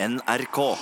[0.00, 0.76] NRK.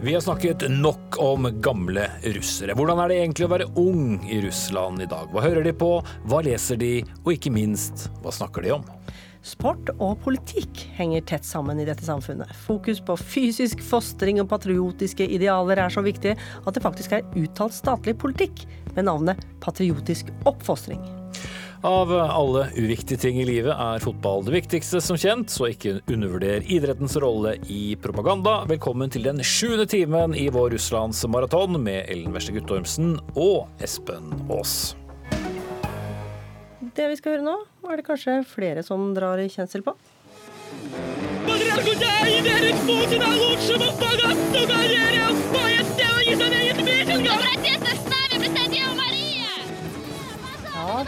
[0.00, 2.74] Vi har snakket nok om gamle russere.
[2.74, 5.32] Hvordan er det egentlig å være ung i Russland i dag?
[5.32, 5.94] Hva hører de på,
[6.28, 6.92] hva leser de,
[7.24, 8.84] og ikke minst, hva snakker de om?
[9.48, 12.50] Sport og politikk henger tett sammen i dette samfunnet.
[12.66, 17.76] Fokus på fysisk fostring og patriotiske idealer er så viktig at det faktisk er uttalt
[17.76, 21.00] statlig politikk med navnet patriotisk oppfostring.
[21.86, 26.66] Av alle uviktige ting i livet er fotball det viktigste, som kjent, så ikke undervurder
[26.66, 28.64] idrettens rolle i propaganda.
[28.68, 34.96] Velkommen til den sjuende timen i vår Russlandsmaraton med Ellen Verste Guttormsen og Espen Aas.
[36.98, 37.52] Det vi skal høre nå,
[37.86, 39.94] er det kanskje flere som drar i kjensel på.
[50.74, 51.04] Ja.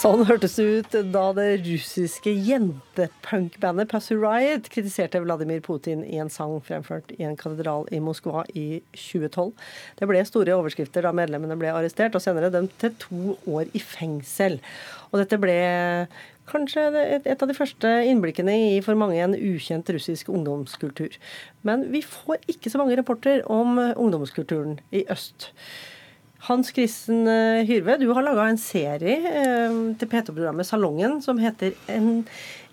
[0.00, 6.30] Sånn hørtes det ut da det russiske jentepunkbandet Pussy Riot kritiserte Vladimir Putin i en
[6.32, 9.50] sang fremført i en katedral i Moskva i 2012.
[9.98, 13.84] Det ble store overskrifter da medlemmene ble arrestert, og senere dømt til to år i
[13.84, 14.56] fengsel.
[15.10, 15.60] Og dette ble
[16.48, 21.20] kanskje et et av de første innblikkene i for mange en ukjent russisk ungdomskultur.
[21.60, 25.50] Men vi får ikke så mange rapporter om ungdomskulturen i øst.
[26.46, 31.74] Hans Kristen eh, Hyrve, du har laga en serie eh, til P2-programmet Salongen som heter
[31.92, 32.24] En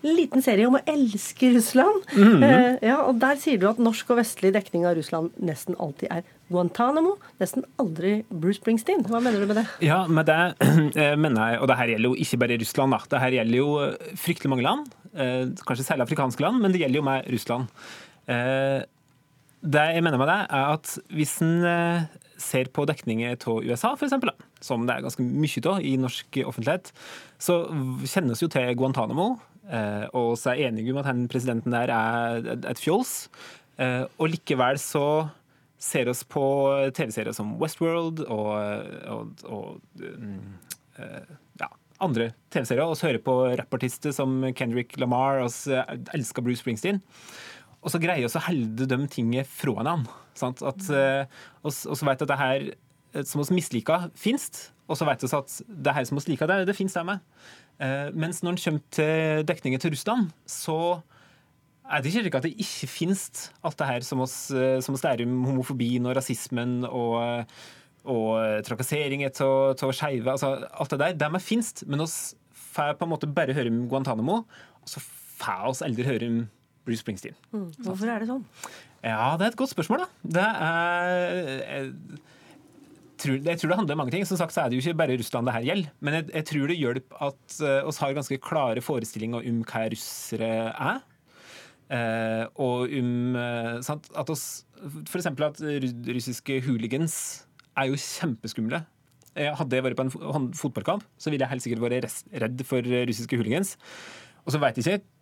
[0.06, 2.04] liten serie om å elske Russland.
[2.16, 6.08] eh, ja, og Der sier du at norsk og vestlig dekning av Russland nesten alltid
[6.14, 9.02] er Guantánamo, nesten aldri Bruce Springsteen.
[9.04, 9.66] Hva mener du med det?
[9.84, 10.38] Ja, med det
[11.02, 12.94] eh, mener jeg, og det her gjelder jo ikke bare Russland.
[12.94, 13.00] da.
[13.10, 13.68] Det her gjelder jo
[14.22, 17.68] fryktelig mange land, eh, kanskje særlig afrikanske land, men det gjelder jo meg Russland.
[19.58, 21.54] Det jeg mener med det, er at hvis en
[22.38, 24.14] ser på dekninger av USA, f.eks.,
[24.64, 26.92] som det er ganske mye av i norsk offentlighet,
[27.42, 27.60] så
[28.06, 29.32] kjennes jo til Guantánamo,
[29.68, 33.28] eh, og så er jeg enig om at den presidenten der er et fjols.
[33.78, 35.04] Eh, Og likevel så
[35.78, 36.42] ser oss på
[36.96, 38.48] TV-serier som Westworld og,
[39.14, 40.40] og, og mm,
[40.98, 41.68] eh, ja,
[42.02, 45.84] andre TV-serier, og så hører på rappartister som Kendrick Lamar, og så
[46.14, 46.98] elsker Bruce Springsteen.
[47.78, 50.24] Og så greier vi å holde de tingene fra hverandre.
[50.38, 50.62] Sant?
[50.62, 54.68] At, og, oss så vet at det her eh, som oss misliker, finst.
[54.88, 57.24] Og så vet vi at det her som oss liker, det, det finnes der med.
[57.82, 60.78] Eh, mens når en kommer til dekningen til Russland, så
[61.88, 63.28] er det ikke slik at det ikke finnes
[63.64, 64.36] alt det her som oss,
[64.84, 67.46] som oss lærer om homofobien og rasismen og,
[68.04, 70.34] og trakassering av skeive.
[70.34, 72.18] Altså, alt det der, det med finst, men oss
[72.78, 74.42] får på en måte bare høre om Guantánamo,
[74.82, 75.02] og så
[75.40, 76.38] får oss aldri høre om
[76.86, 77.36] Bruce Springsteen.
[77.52, 78.44] Hvorfor er det sånn?
[79.04, 80.08] Ja, det er et godt spørsmål, da.
[80.38, 81.88] Det er
[83.26, 84.26] jeg tror, det handler om mange ting.
[84.26, 85.90] Som sagt så er det jo ikke bare Russland det her gjelder.
[86.00, 89.86] Men jeg, jeg tror det hjelper at uh, oss har ganske klare forestillinger om hva
[89.90, 91.00] russere er.
[91.88, 94.44] Uh, og om uh, sant, at oss
[95.08, 95.58] eksempel at
[96.14, 97.16] russiske hooligans
[97.78, 98.84] er jo kjempeskumle.
[99.38, 103.38] Hadde jeg vært på en fotballkamp, så ville jeg helt sikkert vært redd for russiske
[103.38, 103.76] hooligans.
[104.44, 105.17] Og så veit jeg ikke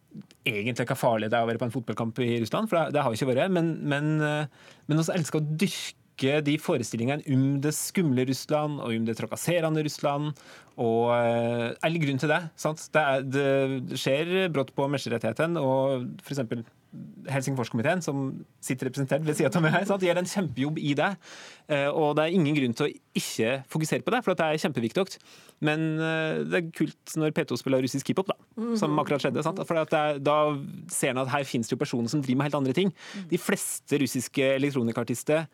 [0.46, 3.02] egentlig ikke er farlig det er å være på en fotballkamp i Russland, for det,
[3.02, 3.54] har vi ikke vært.
[3.54, 8.94] Men, men, eh, men også elsker å dyrke de forestillingene om det skumle Russland og
[8.94, 10.32] om det trakasserende Russland.
[10.80, 12.42] Og eh, all grunn til det.
[12.60, 12.86] Sant?
[12.94, 16.44] Det, er, det skjer brått på menneskerettighetene, og f.eks.
[17.28, 20.04] Helsingforskomiteen, som sitter representert ved sida av meg her, sant?
[20.06, 21.08] gjør en kjempejobb i det.
[21.68, 24.62] Eh, Og det er ingen grunn til å ikke fokusere på det, for det er
[24.62, 25.18] kjempeviktig.
[25.66, 28.38] Men eh, det er kult når P2 spiller russisk hiphop, da,
[28.78, 29.44] som akkurat skjedde.
[29.44, 29.60] Sant?
[29.68, 30.38] For at det er, da
[30.92, 32.94] ser en at her finnes det jo personer som driver med helt andre ting.
[33.30, 35.48] De fleste russiske elektronikartister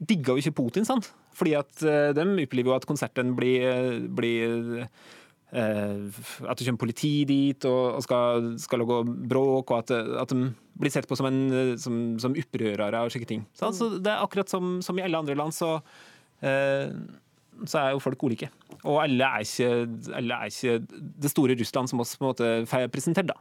[0.00, 1.10] digga jo ikke Putin, sant?
[1.36, 4.86] Fordi at eh, de opplever jo at konserten blir, blir
[5.50, 9.00] At det kommer politi dit og, skal, skal lage
[9.30, 9.90] bråk, og at,
[10.22, 13.42] at de blir sett på som, en, eh, som, som opprørere og slike ting.
[13.56, 15.76] Så, Så det er akkurat som, som i alle andre land, så
[16.46, 16.94] eh,
[17.68, 18.48] så er jo folk ulike.
[18.88, 22.52] Og alle er ikke, alle er ikke det store Russland som oss på en måte
[22.70, 23.36] får presentert, da.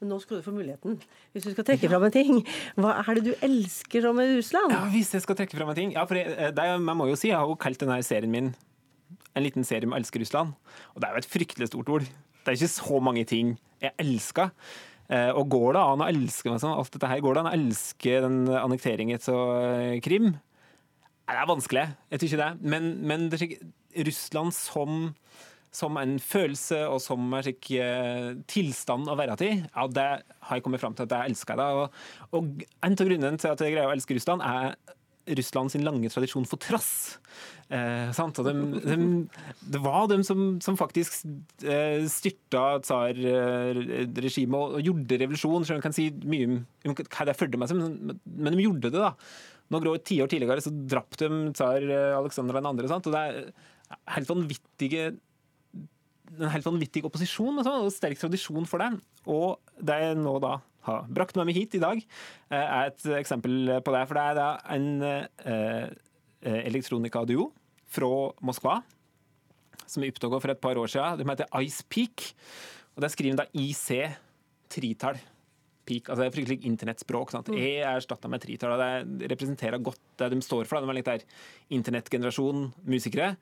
[0.00, 0.96] Men nå skal du få muligheten.
[1.34, 2.40] Hvis du skal trekke fram en ting,
[2.80, 4.72] hva er det du elsker om Russland?
[4.72, 7.06] Ja, Hvis jeg skal trekke fram en ting ja, for jeg, det er, Jeg må
[7.10, 8.50] jo si, jeg har jo kalt denne serien min
[9.34, 10.54] en liten serie om 'Elsker Russland.
[10.94, 12.02] Og det er jo et fryktelig stort ord.
[12.02, 14.50] Det er ikke så mange ting jeg elsker.
[15.10, 17.50] Eh, Og går det an å elske meg sånn, alt dette her, går det an
[17.50, 20.38] å elske den annekteringen av Krim?
[21.28, 22.62] Nei, Det er vanskelig, jeg tror ikke det.
[22.62, 23.72] Men, men det ikke,
[24.06, 25.14] Russland som
[25.72, 30.06] som en følelse og som en slik eh, tilstand å være til, ja, det
[30.42, 31.66] har jeg kommet fram til at jeg elsker det.
[31.78, 32.00] Og,
[32.34, 34.74] og en av grunnene til at jeg greier å elske Russland, er
[35.38, 37.18] Russland sin lange tradisjon for trass.
[37.70, 38.10] Eh?
[38.10, 38.96] Og de, de,
[39.74, 41.22] det var dem som, som faktisk
[41.62, 45.66] eh, styrta tsarregimet og, og gjorde revolusjon.
[45.66, 47.80] Så man kan si mye om om hva det følte med seg,
[48.24, 49.00] men, de gjorde det.
[49.00, 49.14] da.
[49.70, 52.88] Noen år, tiår tidligere så drap de tsar eh, Aleksander 2.
[52.90, 53.10] Sant?
[53.10, 55.10] Og det er helt vanvittige
[56.38, 58.92] en helt vanvittig opposisjon og, sånn, og sterk tradisjon for det.
[59.30, 62.00] Og det er nå da har brakt med meg hit i dag,
[62.50, 64.06] eh, er et eksempel på det.
[64.08, 65.90] For det er da en eh,
[66.64, 67.50] elektronikaduo
[67.90, 68.14] fra
[68.46, 68.80] Moskva
[69.90, 71.18] som er oppdaga for et par år siden.
[71.20, 72.30] De heter Ice Peak.
[72.94, 74.16] Og der skriver de da IC
[74.70, 75.18] tritall.
[75.88, 77.32] Peak, altså det er fryktelig internettspråk.
[77.34, 77.50] Sant?
[77.56, 78.76] E er erstatta med tritall.
[78.78, 80.78] Det representerer godt det de står for.
[80.78, 80.86] da.
[80.86, 81.24] De er litt der
[81.74, 83.32] internettgenerasjon musikere.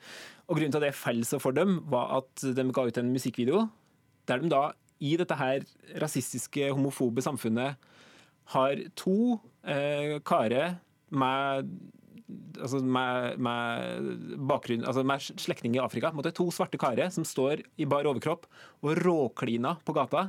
[0.48, 3.12] Og Grunnen til at det faller så for dem, var at de ga ut en
[3.12, 3.66] musikkvideo
[4.28, 4.62] der de da
[5.04, 5.62] i dette her
[6.02, 7.78] rasistiske, homofobe samfunnet
[8.54, 10.78] har to eh, karer
[11.08, 11.70] med
[12.58, 16.10] altså med, med bakgrunn, altså med slektning i Afrika.
[16.12, 16.34] måte.
[16.36, 18.44] To svarte karer som står i bar overkropp
[18.84, 20.28] og råkliner på gata.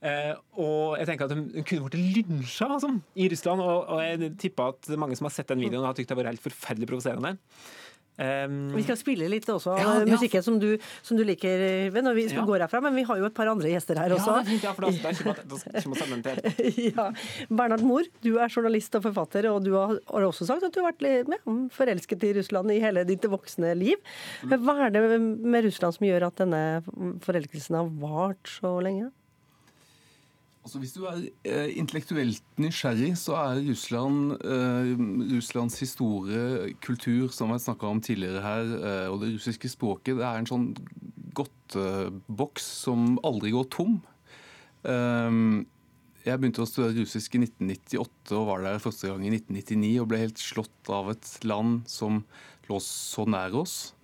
[0.00, 3.62] Eh, og jeg tenker at de kunne blitt lynsja altså, i Russland.
[3.62, 6.22] Og, og jeg tipper at mange som har sett den videoen, har tykt det har
[6.22, 7.36] vært helt forferdelig provoserende.
[8.20, 10.04] Um, Vi skal spille litt også Ja, ja.
[10.04, 12.44] musikken som du, som du liker, Ved, når vi Ja.
[12.44, 12.82] går herfra.
[12.84, 14.34] Men vi har jo et par andre gjester her ja, også.
[14.36, 17.06] det er fint, ja, for da, da kommer jeg- da kommer jeg sammen til ja.
[17.48, 20.82] Bernhard Mohr, du er journalist og forfatter, og du har, har også sagt at du
[20.82, 21.38] har vært litt ja,
[21.72, 23.96] forelsket i Russland i hele ditt voksne liv.
[24.44, 26.82] Men Hva er det med Russland som gjør at denne
[27.24, 29.10] forelskelsen har vart så lenge?
[30.60, 34.90] Altså, hvis du er eh, intellektuelt nysgjerrig, så er Russland, eh,
[35.32, 40.26] Russlands historie, kultur, som jeg snakka om tidligere her, eh, og det russiske språket, det
[40.28, 40.68] er en sånn
[41.38, 44.02] godteboks som aldri går tom.
[44.84, 45.40] Eh,
[46.26, 50.10] jeg begynte å studere russisk i 1998 og var der første gang i 1999 og
[50.10, 52.20] ble helt slått av et land som
[52.68, 53.94] lå så nær oss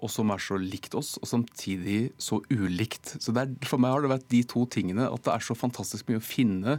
[0.00, 3.16] og som er så likt oss, og samtidig så ulikt.
[3.20, 5.56] Så det er, For meg har det vært de to tingene, at det er så
[5.58, 6.78] fantastisk mye å finne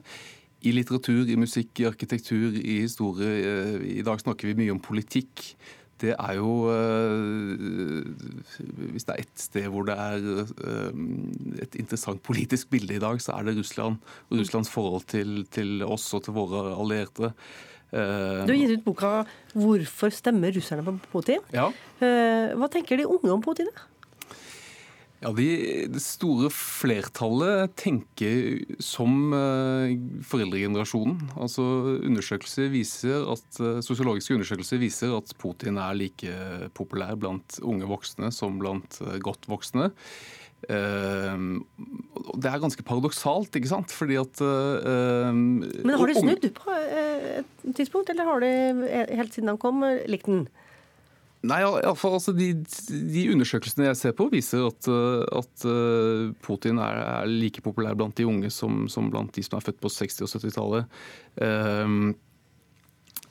[0.62, 3.29] i litteratur, i musikk, i arkitektur, i historie.
[3.29, 5.53] Eh, I dag snakker vi mye om politikk.
[6.01, 8.06] Det er jo eh,
[8.94, 11.01] Hvis det er ett sted hvor det er eh,
[11.65, 14.00] et interessant politisk bilde i dag, så er det Russland.
[14.29, 17.33] Og Russlands forhold til, til oss og til våre allierte.
[17.92, 21.44] Eh, Du har gitt ut boka 'Hvorfor stemmer russerne på Putin'?
[21.52, 21.68] ja.
[22.00, 23.68] Eh, Hva tenker de unge om Putin?
[23.68, 23.82] da?
[25.22, 29.94] Ja, de, Det store flertallet tenker som eh,
[30.26, 31.30] foreldregenerasjonen.
[31.38, 38.32] Altså Undersøkelser viser at, Sosiologiske undersøkelser viser at Putin er like populær blant unge voksne
[38.34, 39.92] som blant godt voksne.
[40.69, 41.38] Eh,
[42.22, 43.94] og det er ganske paradoksalt, ikke sant?
[43.96, 48.52] Fordi at eh, Men har de snudd på eh, et tidspunkt, eller har de
[48.88, 50.46] eh, helt siden han kom eh, likt den?
[51.42, 55.63] Nei, i alle fall, altså de, de undersøkelsene jeg ser på, viser at, uh, at
[56.46, 59.80] Putin er, er like populær blant de unge som, som blant de som er født
[59.81, 61.00] på 60- og 70-tallet.
[61.42, 62.12] Um,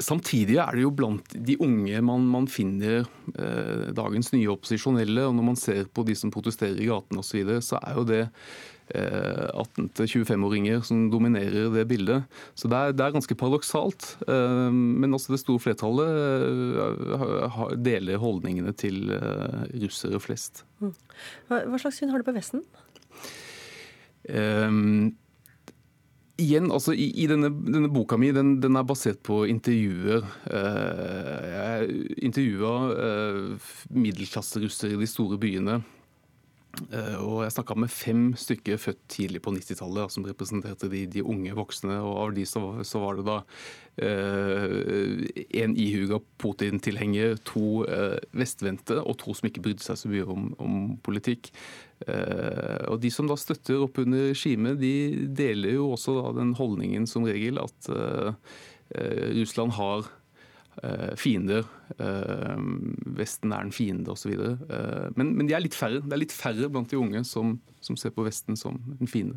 [0.01, 5.27] Samtidig er det jo blant de unge man, man finner eh, dagens nye opposisjonelle.
[5.29, 7.99] og Når man ser på de som protesterer i gatene osv., så, videre, så er
[7.99, 8.21] jo det
[8.97, 12.41] eh, 18-25-åringer som dominerer det bildet.
[12.59, 14.09] Så det er, det er ganske paradoksalt.
[14.27, 16.11] Eh, men også det store flertallet
[16.87, 20.65] eh, deler holdningene til eh, russere flest.
[20.81, 22.65] Hva, hva slags syn har du på Vesten?
[24.29, 25.13] Ehm,
[26.41, 30.27] igjen, altså i, i denne, denne boka mi, den, den er basert på intervjuer.
[30.51, 35.81] Eh, jeg intervjua uh, middelklasserussere i de store byene.
[36.95, 41.25] Eh, og jeg snakka med fem stykker født tidlig på 90-tallet, som representerte de, de
[41.27, 41.99] unge voksne.
[42.07, 43.39] Og av de så, så var det da
[44.07, 45.27] eh,
[45.65, 50.51] en ihuga Putin-tilhenger, to eh, vestvendte og to som ikke brydde seg så mye om,
[50.63, 51.53] om politikk.
[52.09, 56.55] Eh, og De som da støtter opp under regimet, de deler jo også da den
[56.59, 58.33] holdningen som regel at eh,
[58.97, 60.09] eh, Russland har
[61.19, 61.67] fiender.
[63.19, 64.31] Vesten er en fiende osv.
[65.19, 65.99] Men, men de er litt færre.
[66.01, 69.37] Det er litt færre blant de unge som, som ser på Vesten som en fiende.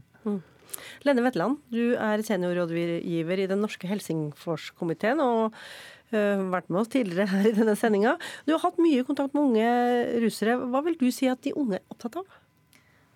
[1.03, 5.57] Lenne Wetland, du er seniorrådgiver i den norske Helsingforskomiteen og
[6.13, 8.15] har vært med oss tidligere her i denne sendinga.
[8.47, 10.55] Du har hatt mye kontakt med unge russere.
[10.69, 12.39] Hva vil du si at de unge er opptatt av?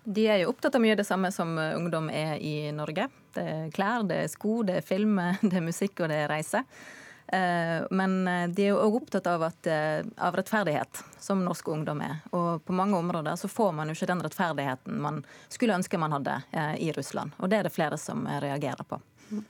[0.07, 3.09] De er jo opptatt av mye av det samme som ungdom er i Norge.
[3.35, 6.31] Det er klær, det er sko, det er film, det er musikk og det er
[6.31, 6.63] reise.
[7.27, 11.67] Eh, Men eh, de er jo òg opptatt av, at, eh, av rettferdighet, som norsk
[11.73, 12.21] ungdom er.
[12.31, 15.19] Og på mange områder så får man jo ikke den rettferdigheten man
[15.51, 17.35] skulle ønske man hadde eh, i Russland.
[17.43, 19.01] Og det er det flere som eh, reagerer på.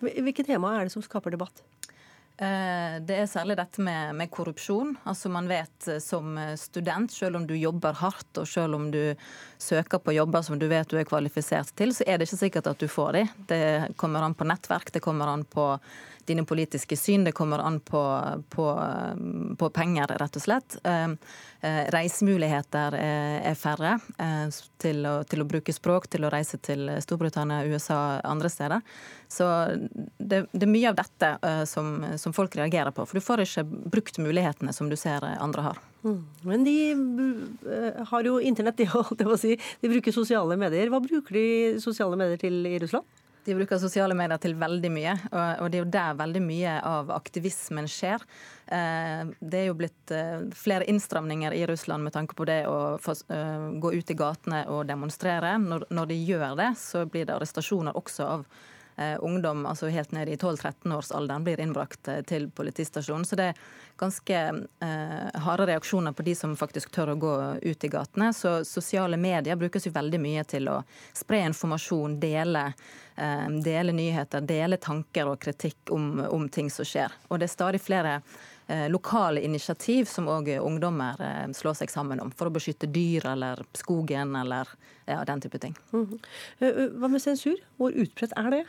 [0.02, 1.62] Hvilke tema er det som skaper debatt?
[2.38, 4.96] Eh, Det er særlig dette med, med korrupsjon.
[5.10, 9.16] Altså Man vet eh, som student, selv om du jobber hardt og selv om du
[9.58, 12.70] søker på jobber som du vet du er kvalifisert til, så er det ikke sikkert
[12.70, 13.24] at du får de.
[13.50, 13.64] Det
[13.98, 15.72] kommer an på nettverk, det kommer an på
[16.28, 18.04] dine politiske syn, det kommer an på,
[18.54, 18.68] på,
[19.60, 20.80] på penger, rett og slett.
[20.84, 21.10] Eh,
[21.62, 24.48] eh, Reisemuligheter er er færre eh,
[24.82, 28.86] til å, til å bruke språk, til å reise til Storbritannia, USA, andre steder.
[29.32, 29.48] Så
[30.18, 33.06] det, det er mye av dette eh, som, som folk reagerer på.
[33.08, 35.84] For du får ikke brukt mulighetene som du ser andre har.
[36.48, 39.56] Men de eh, har jo internett, de, holdt jeg på si.
[39.84, 40.92] De bruker sosiale medier.
[40.94, 41.48] Hva bruker de
[41.84, 43.08] sosiale medier til i Russland?
[43.48, 47.14] De bruker sosiale medier til veldig mye, og det er jo der veldig mye av
[47.16, 48.24] aktivismen skjer.
[48.68, 53.00] Eh, Det er jo blitt eh, flere innstramninger i Russland med tanke på det å
[53.00, 55.56] eh, gå ut i gatene og demonstrere.
[55.64, 58.44] Når, de gjør det, så blir det arrestasjoner også av
[59.22, 63.26] ungdom altså helt ned i 12-13-årsalderen blir innbrakt eh, til politistasjonen.
[63.26, 63.60] Så det er
[63.98, 64.40] ganske
[64.82, 68.32] eh, harde reaksjoner på de som faktisk tør å gå ut i gatene.
[68.34, 70.80] Så sosiale medier brukes jo veldig mye til å
[71.14, 72.72] spre informasjon, dele,
[73.16, 77.14] eh, dele nyheter, dele tanker og kritikk om, om ting som skjer.
[77.30, 78.16] Og det er stadig flere
[78.66, 83.30] eh, lokale initiativ som òg ungdommer eh, slår seg sammen om, for å beskytte dyr
[83.36, 84.74] eller skogen eller
[85.06, 85.78] ja, den type ting.
[85.94, 86.98] Mm -hmm.
[86.98, 87.62] Hva med sensur?
[87.78, 88.66] Hvor utbredt er det?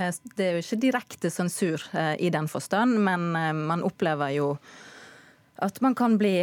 [0.00, 4.32] Eh, Det er jo ikke direkte sensur eh, i den forstand, men eh, man opplever
[4.36, 4.54] jo
[5.60, 6.38] at man kan bli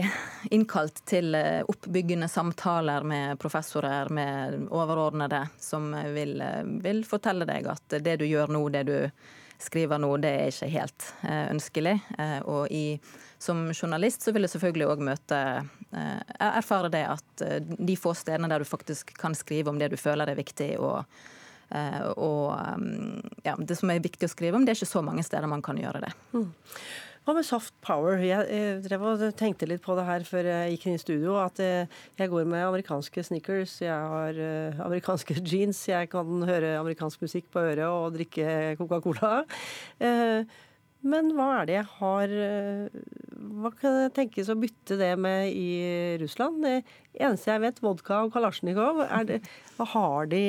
[0.53, 1.33] innkalt til
[1.65, 6.35] oppbyggende samtaler med professorer, med overordnede, som vil,
[6.83, 8.93] vil fortelle deg at det du gjør nå, det du
[9.57, 11.95] skriver nå, det er ikke helt ønskelig.
[12.45, 12.99] Og i,
[13.41, 15.41] som journalist så vil jeg selvfølgelig òg møte
[16.37, 17.45] Erfare det at
[17.89, 21.09] de få stedene der du faktisk kan skrive om det du føler er viktig, og
[22.15, 25.25] og um, ja, det som er viktig å skrive om, det er ikke så mange
[25.25, 26.13] steder man kan gjøre det.
[27.27, 28.21] Hva med soft power?
[28.24, 31.33] Jeg, eh, drev og tenkte litt på det her før jeg gikk inn i studio.
[31.41, 36.77] At eh, jeg går med amerikanske sneakers, jeg har eh, amerikanske jeans, jeg kan høre
[36.79, 39.33] amerikansk musikk på øret og drikke Coca-Cola.
[41.07, 42.97] Men hva er det jeg har eh,
[43.57, 46.59] Hva kan jeg tenkes å bytte det med i Russland?
[46.65, 46.81] Det
[47.15, 49.03] eneste jeg vet, vodka og kalasjnikov.
[49.29, 49.39] Det,
[49.93, 50.43] har de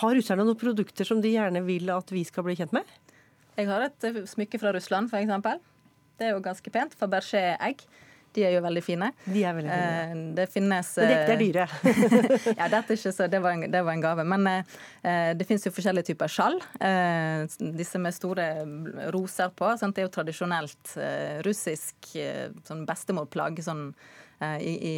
[0.00, 2.88] Har russerne noen produkter som de gjerne vil at vi skal bli kjent med?
[3.54, 5.62] Jeg har et smykke fra Russland, f.eks.
[6.18, 6.94] Det er jo ganske pent.
[6.98, 7.84] Fabergé-egg.
[8.34, 9.10] De er jo veldig fine.
[9.24, 10.00] De er veldig fine.
[10.02, 11.66] Eh, Det finnes Men det, det er dyre.
[12.58, 14.24] ja, dette er ikke så, det, var en, det var en gave.
[14.34, 16.58] Men eh, det finnes jo forskjellige typer skjall.
[16.82, 17.44] Eh,
[17.78, 18.48] disse med store
[19.14, 19.70] roser på.
[19.80, 19.94] Sant?
[19.96, 23.62] Det er jo tradisjonelt eh, russisk eh, sånn bestemorplagg.
[23.64, 23.86] sånn
[24.40, 24.96] eh, i, i,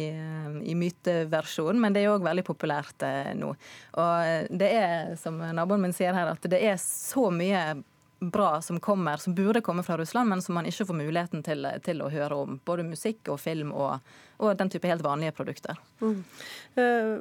[0.71, 3.51] i myteversjon, men det er òg veldig populært eh, nå.
[4.01, 7.61] Og eh, det er, som naboen min sier her, at det er så mye
[8.19, 11.67] bra som kommer, som burde komme fra Russland, men som man ikke får muligheten til,
[11.85, 12.55] til å høre om.
[12.65, 13.99] Både musikk og film og,
[14.41, 15.77] og den type helt vanlige produkter.
[16.01, 17.13] Eh,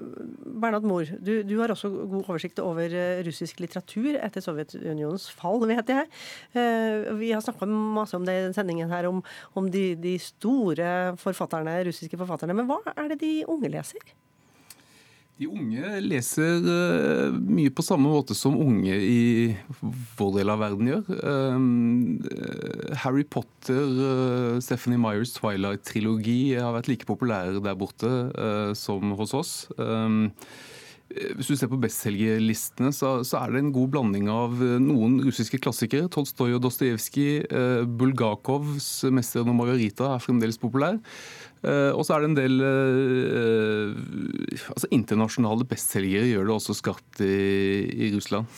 [0.56, 5.60] Bernhard Mohr, du, du har også god oversikt over eh, russisk litteratur etter Sovjetunionens fall,
[5.68, 6.08] vet jeg.
[6.56, 9.20] Eh, Vi har snakka masse om det i sendingen her, om,
[9.56, 12.56] om de, de store forfatterne, russiske forfatterne.
[12.56, 14.16] Men hva er det de unge leser?
[15.36, 19.50] De unge leser eh, mye på samme måte som unge i
[20.16, 21.10] vår del av verden gjør.
[21.28, 21.66] Um,
[22.24, 29.12] eh, Harry Potter, eh, Stephanie Myers Twilight-trilogi har vært like populære der borte eh, som
[29.20, 29.52] hos oss.
[29.76, 35.20] Eh, hvis du ser på bestselgerlistene, så, er det en god blanding av eh, noen
[35.24, 36.10] russiske klassikere.
[36.12, 37.46] Tolstoj og Dostojevskij.
[37.46, 40.98] Eh, Bulgakovs 'Mesteren og Margarita' er fremdeles populær.
[41.64, 47.22] Eh, og så er det en del eh, altså internasjonale bestselgere gjør det også skarpt
[47.24, 47.38] i,
[48.06, 48.50] i Russland.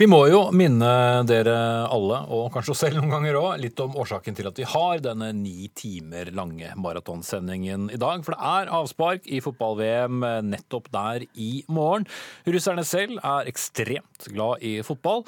[0.00, 0.88] Vi må jo minne
[1.28, 1.54] dere
[1.92, 5.02] alle, og kanskje oss selv noen ganger òg, litt om årsaken til at vi har
[5.04, 8.24] denne ni timer lange maratonsendingen i dag.
[8.24, 12.08] For det er avspark i fotball-VM nettopp der i morgen.
[12.48, 15.26] Russerne selv er ekstremt glad i fotball.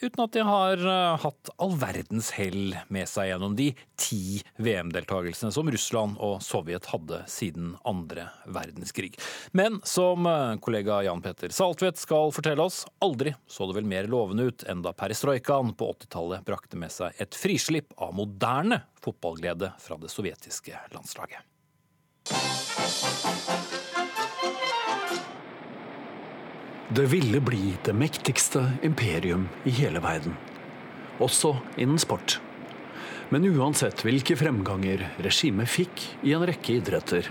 [0.00, 3.68] Uten at de har eh, hatt all verdens hell med seg gjennom de
[4.00, 9.12] ti VM-deltakelsene som Russland og Sovjet hadde siden andre verdenskrig.
[9.52, 14.10] Men som eh, kollega Jan Petter Saltvedt skal fortelle oss, aldri så det vel mer
[14.10, 19.74] lovende ut enn da perestrojkaen på 80-tallet brakte med seg et frislipp av moderne fotballglede
[19.82, 21.46] fra det sovjetiske landslaget.
[26.92, 30.34] Det ville bli det mektigste imperium i hele verden.
[31.24, 32.34] Også innen sport.
[33.32, 37.30] Men uansett hvilke fremganger regimet fikk i en rekke idretter,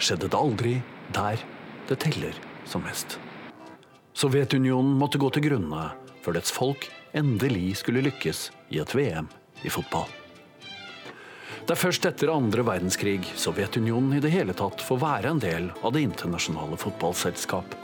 [0.00, 0.72] skjedde det aldri
[1.12, 1.44] der
[1.90, 3.18] det teller som mest.
[4.16, 5.90] Sovjetunionen måtte gå til grunne
[6.24, 9.28] før dets folk endelig skulle lykkes i et VM
[9.68, 10.08] i fotball.
[11.60, 15.74] Det er først etter andre verdenskrig Sovjetunionen i det hele tatt får være en del
[15.82, 17.83] av det internasjonale fotballselskap.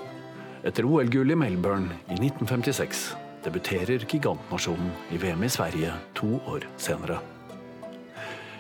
[0.61, 3.05] Etter OL-gull i Melbourne i 1956
[3.45, 7.17] debuterer gigantnasjonen i VM i Sverige to år senere.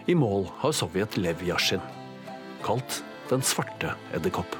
[0.08, 1.82] I mål har Sovjet Lev Yashin,
[2.64, 4.56] kalt Den svarte edderkopp,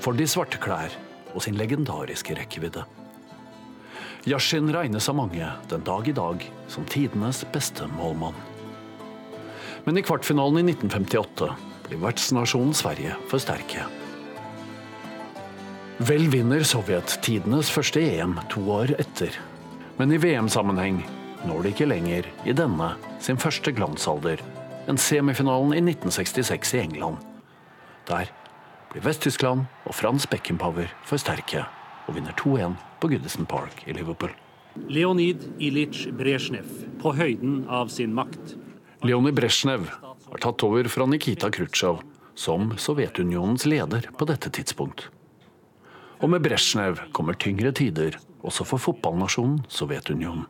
[0.00, 0.94] for de svarte klær
[1.34, 2.86] og sin legendariske rekkevidde.
[4.24, 8.38] Yashin regnes av mange den dag i dag som tidenes beste målmann.
[9.84, 11.50] Men i kvartfinalen i 1958
[11.88, 13.84] blir vertsnasjonen Sverige for sterke.
[16.02, 19.36] Vel vinner Sovjet tidenes første EM to år etter.
[20.00, 20.96] Men i VM-sammenheng
[21.46, 22.88] når de ikke lenger i denne
[23.22, 24.42] sin første glansalder
[24.90, 27.20] enn semifinalen i 1966 i England.
[28.10, 28.32] Der
[28.90, 31.68] blir Vest-Tyskland og Frans Beckenpower for sterke
[32.08, 34.34] og vinner 2-1 på Goodison Park i Liverpool.
[34.90, 36.66] Leonid Ilic Brezjnev
[36.98, 38.56] på høyden av sin makt.
[39.06, 42.02] Leonid Brezjnev har tatt over fra Nikita Khrusjtsjov
[42.34, 45.11] som Sovjetunionens leder på dette tidspunkt.
[46.22, 48.14] Og med Brezjnev kommer tyngre tider
[48.46, 50.46] også for fotballnasjonen Sovjetunionen.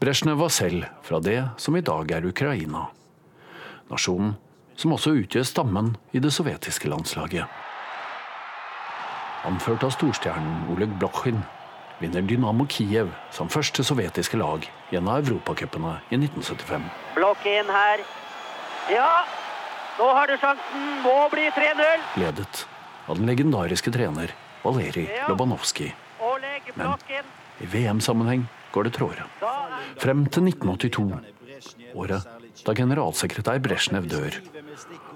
[0.00, 2.86] Brezjnev var selv fra det som i dag er Ukraina.
[3.90, 4.34] Nasjonen
[4.76, 7.48] som også utgjør stammen i det sovjetiske landslaget.
[9.48, 11.40] Anført av storstjernen Oleg Blokhin
[12.00, 16.90] vinner Dynamo Kiev som første sovjetiske lag i en av europacupene i 1975.
[17.16, 18.04] Blokhin her.
[18.92, 19.24] Ja,
[20.00, 20.92] nå har du sjansen.
[21.04, 22.04] Må bli 3-0.
[22.20, 22.66] Ledet
[23.10, 25.94] av den legendariske trener Valerij Lobanovskij.
[26.74, 26.94] Men
[27.58, 29.24] i VM-sammenheng går det tråere.
[29.98, 31.18] Frem til 1982,
[31.94, 32.28] året
[32.64, 34.36] da generalsekretær Brezjnev dør,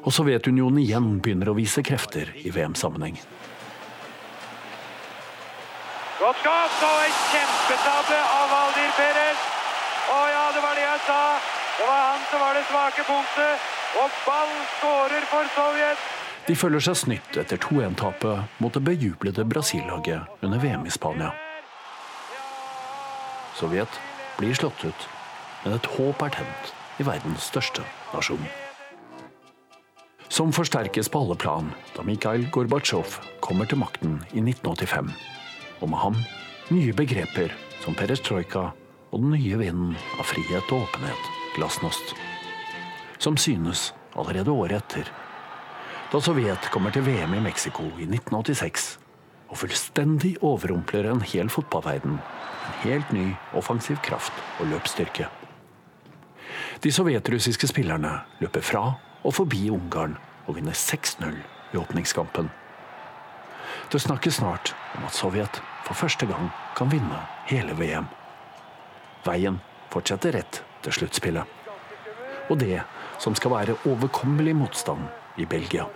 [0.02, 3.20] og Sovjetunionen igjen begynner å vise krefter i VM-sammenheng.
[6.18, 9.46] Godt skapt og en kjempetabbe av Valdir Perez.
[10.14, 11.22] Å ja, det var det jeg sa.
[11.78, 13.72] Det var han som var det svake punktet.
[14.02, 16.23] Og ball skårer for Sovjet.
[16.44, 21.30] De føler seg snytt etter 2-1-tapet mot det bejublede Brasil-laget under VM i Spania.
[23.56, 24.00] Sovjet
[24.36, 25.06] blir slått ut,
[25.64, 28.44] men et håp er tent i verdens største nasjon.
[30.28, 35.12] Som forsterkes på alle plan da Mikhail Gorbatsjov kommer til makten i 1985.
[35.80, 36.16] Og med ham
[36.74, 38.68] nye begreper som perestrojka
[39.14, 42.16] og den nye vinden av frihet og åpenhet, glasnost.
[43.22, 45.08] Som synes allerede året etter,
[46.12, 48.98] da Sovjet kommer til VM i Mexico i 1986
[49.54, 52.18] og fullstendig overrumpler en hel fotballverden.
[52.18, 55.28] En helt ny offensiv kraft og løpsstyrke.
[56.82, 58.12] De sovjetrussiske spillerne
[58.42, 58.84] løper fra
[59.22, 61.38] og forbi Ungarn og vinner 6-0
[61.72, 62.50] i åpningskampen.
[63.92, 68.08] Det snakkes snart om at Sovjet for første gang kan vinne hele VM.
[69.24, 69.60] Veien
[69.92, 71.44] fortsetter rett til sluttspillet.
[72.50, 72.82] Og det
[73.22, 75.86] som skal være overkommelig motstand i Belgia.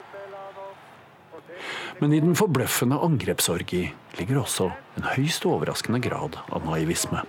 [1.98, 7.24] Men i den forbløffende angrepsorgi ligger også en høyst overraskende grad av naivisme.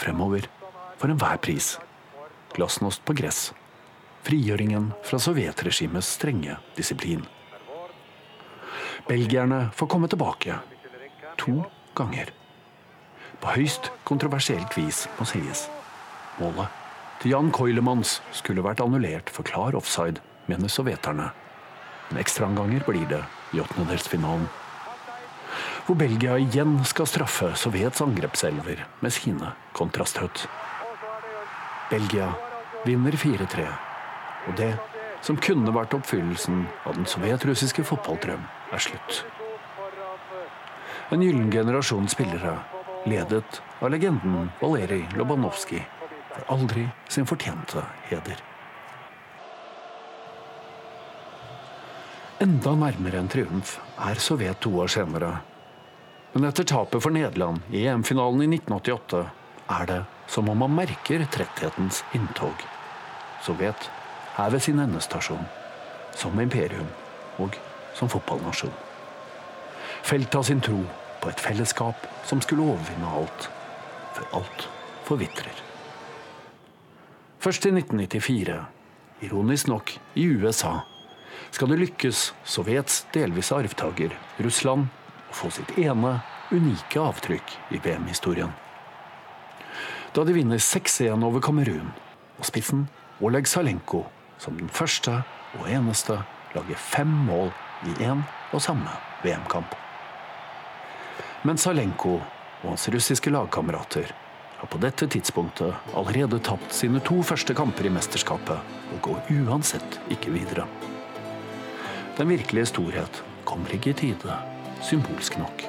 [0.00, 0.48] Fremover,
[0.98, 1.76] for enhver pris,
[2.54, 3.52] glasnost på gress,
[4.26, 7.22] frigjøringen fra sovjetregimets strenge disiplin.
[9.06, 10.58] Belgierne får komme tilbake
[11.38, 11.60] to
[11.94, 12.30] ganger.
[13.42, 15.68] På høyst kontroversielt vis, må sies.
[16.40, 16.80] Målet
[17.20, 21.30] til Jan Koilemans skulle vært annullert for klar offside, mener sovjeterne.
[22.08, 24.48] Men ekstraomganger blir det i åttendedelsfinalen.
[25.86, 30.46] Hvor Belgia igjen skal straffe Sovjets angrepselver med sine kontraststøt.
[31.90, 32.30] Belgia
[32.86, 33.66] vinner 4-3,
[34.48, 34.72] og det
[35.24, 39.20] som kunne vært oppfyllelsen av den sovjetrussiske fotballdrøm, er slutt.
[41.12, 42.56] En gyllen generasjon spillere,
[43.08, 45.84] ledet av legenden Valerij Lobanovskij,
[46.32, 48.40] får aldri sin fortjente heder.
[52.44, 55.30] Enda nærmere en triumf er Sovjet to år senere.
[56.34, 59.22] Men etter tapet for Nederland i EM-finalen i 1988
[59.72, 62.66] er det som om man merker tretthetens inntog.
[63.46, 63.88] Sovjet
[64.36, 65.48] er ved sin endestasjon,
[66.12, 66.90] som imperium
[67.40, 67.56] og
[67.96, 68.76] som fotballnasjon.
[70.04, 70.82] Felt av sin tro
[71.22, 73.52] på et fellesskap som skulle overvinne alt,
[74.12, 74.68] for alt
[75.08, 75.62] forvitrer.
[77.40, 78.64] Først i 1994,
[79.30, 80.82] ironisk nok i USA,
[81.50, 84.88] skal det lykkes Sovjets delvise arvtaker, Russland,
[85.30, 86.20] å få sitt ene,
[86.54, 88.52] unike avtrykk i VM-historien.
[90.14, 91.90] da de vinner 6-1 over Kamerun.
[92.38, 92.86] Og spissen
[93.20, 94.04] Oleg Salenko,
[94.38, 95.22] som den første
[95.58, 96.20] og eneste,
[96.54, 97.50] lager fem mål
[97.86, 98.90] i én og samme
[99.24, 99.74] VM-kamp.
[101.42, 104.14] Men Salenko og hans russiske lagkamerater
[104.58, 110.00] har på dette tidspunktet allerede tapt sine to første kamper i mesterskapet og går uansett
[110.14, 110.64] ikke videre.
[112.14, 114.34] Den virkelige storhet kommer ikke i tide,
[114.86, 115.64] symbolsk nok.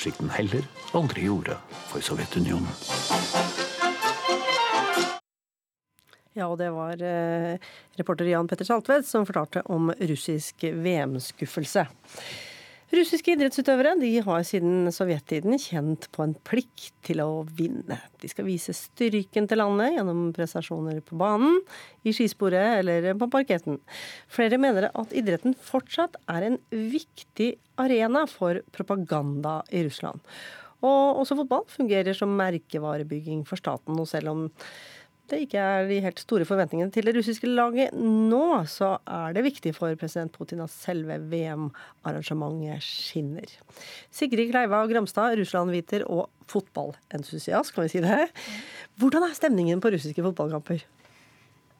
[0.00, 0.64] Slik den heller
[0.96, 1.58] aldri gjorde
[1.90, 2.70] for Sovjetunionen.
[6.32, 7.60] Ja, og det var eh,
[8.00, 11.84] reporter Jan Petter Saltvedt som fortalte om russisk VM-skuffelse.
[12.94, 17.96] Russiske idrettsutøvere de har siden sovjettiden kjent på en plikt til å vinne.
[18.22, 21.58] De skal vise styrken til landet gjennom prestasjoner på banen,
[22.06, 23.80] i skisporet eller på parketten.
[24.30, 30.22] Flere mener at idretten fortsatt er en viktig arena for propaganda i Russland.
[30.86, 33.98] Og også fotball fungerer som merkevarebygging for staten.
[33.98, 34.46] Og selv om
[35.30, 39.44] det ikke er de helt store forventningene til det russiske laget nå, så er det
[39.46, 43.56] viktig for president Putin at selve VM-arrangementet skinner.
[44.14, 48.28] Sigrid Kleiva Gramstad, Russland-viter og fotballentusiast, kan vi si det.
[49.00, 50.86] Hvordan er stemningen på russiske fotballkamper?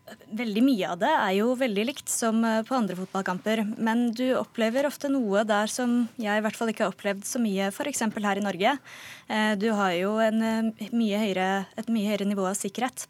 [0.06, 3.62] Veldig mye av det er jo veldig likt som eh, på andre fotballkamper.
[3.82, 7.40] Men du opplever ofte noe der som jeg i hvert fall ikke har opplevd så
[7.42, 8.04] mye, f.eks.
[8.14, 8.74] her i Norge.
[9.26, 13.08] Eh, du har jo en, eh, mye høyere, et mye høyere nivå av sikkerhet.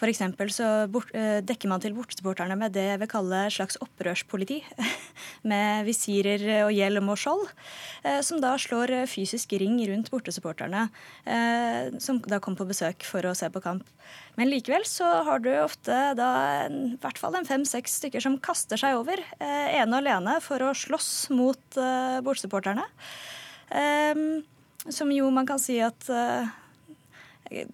[0.00, 0.22] F.eks.
[0.56, 4.62] så bort, dekker man til bortesupporterne med det jeg vil kalle slags opprørspoliti.
[5.50, 7.44] Med visirer og hjelm og skjold.
[8.24, 10.88] Som da slår fysisk ring rundt bortesupporterne,
[12.02, 13.86] som da kom på besøk for å se på kamp.
[14.38, 16.28] Men likevel så har du ofte da
[16.70, 20.62] i hvert fall en fem-seks stykker som kaster seg over, eh, ene og alene, for
[20.62, 22.86] å slåss mot eh, bortsupporterne.
[23.74, 24.22] Eh,
[24.94, 26.48] som jo man kan si at eh,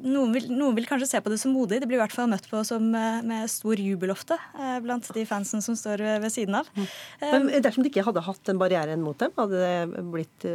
[0.01, 1.83] noen vil, noen vil, kanskje se på det som modig.
[1.83, 5.13] Det blir i hvert fall møtt på som, eh, med stor jubel ofte eh, blant
[5.15, 6.71] de fansen som står ved siden av.
[6.75, 6.87] Mm.
[7.25, 10.49] Men dersom de ikke hadde hatt den barrieren mot dem, hadde det blitt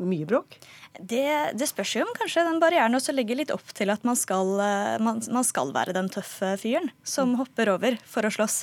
[0.00, 0.56] mye bråk?
[0.96, 1.26] Det,
[1.58, 4.54] det, spørs jo om kanskje den barrieren også legger litt opp til at man skal,
[5.02, 7.36] man, man skal være den tøffe fyren som mm.
[7.42, 8.62] hopper over for å slåss.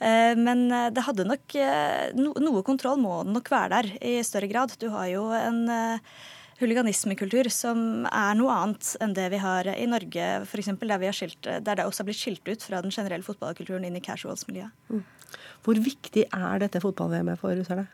[0.00, 1.58] Uh, men det hadde nok
[2.16, 4.74] no, Noe kontroll må nok være der i større grad.
[4.80, 5.62] Du har jo en
[6.58, 10.72] huliganismekultur som er noe annet enn det vi har i Norge, f.eks.
[10.80, 14.74] Der, der det også har blitt skilt ut fra den generelle fotballkulturen inn i casuals-miljøet.
[14.90, 15.04] Mm.
[15.66, 17.86] Hvor viktig er dette fotball-VM-et for russerne?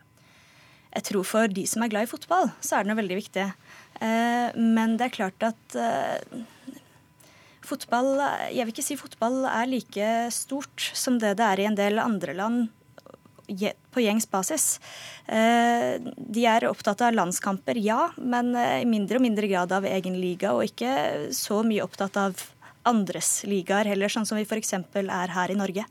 [0.95, 3.45] Jeg tror for de som er glad i fotball, så er det noe veldig viktig.
[3.99, 6.39] Eh, men det er klart at eh,
[7.65, 8.19] fotball
[8.51, 12.01] Jeg vil ikke si fotball er like stort som det det er i en del
[12.03, 12.67] andre land
[13.45, 14.79] på gjengs basis.
[15.29, 20.17] Eh, de er opptatt av landskamper, ja, men i mindre og mindre grad av egen
[20.17, 22.41] liga, og ikke så mye opptatt av
[22.89, 24.73] andres ligaer heller, sånn som vi f.eks.
[24.95, 25.85] er her i Norge.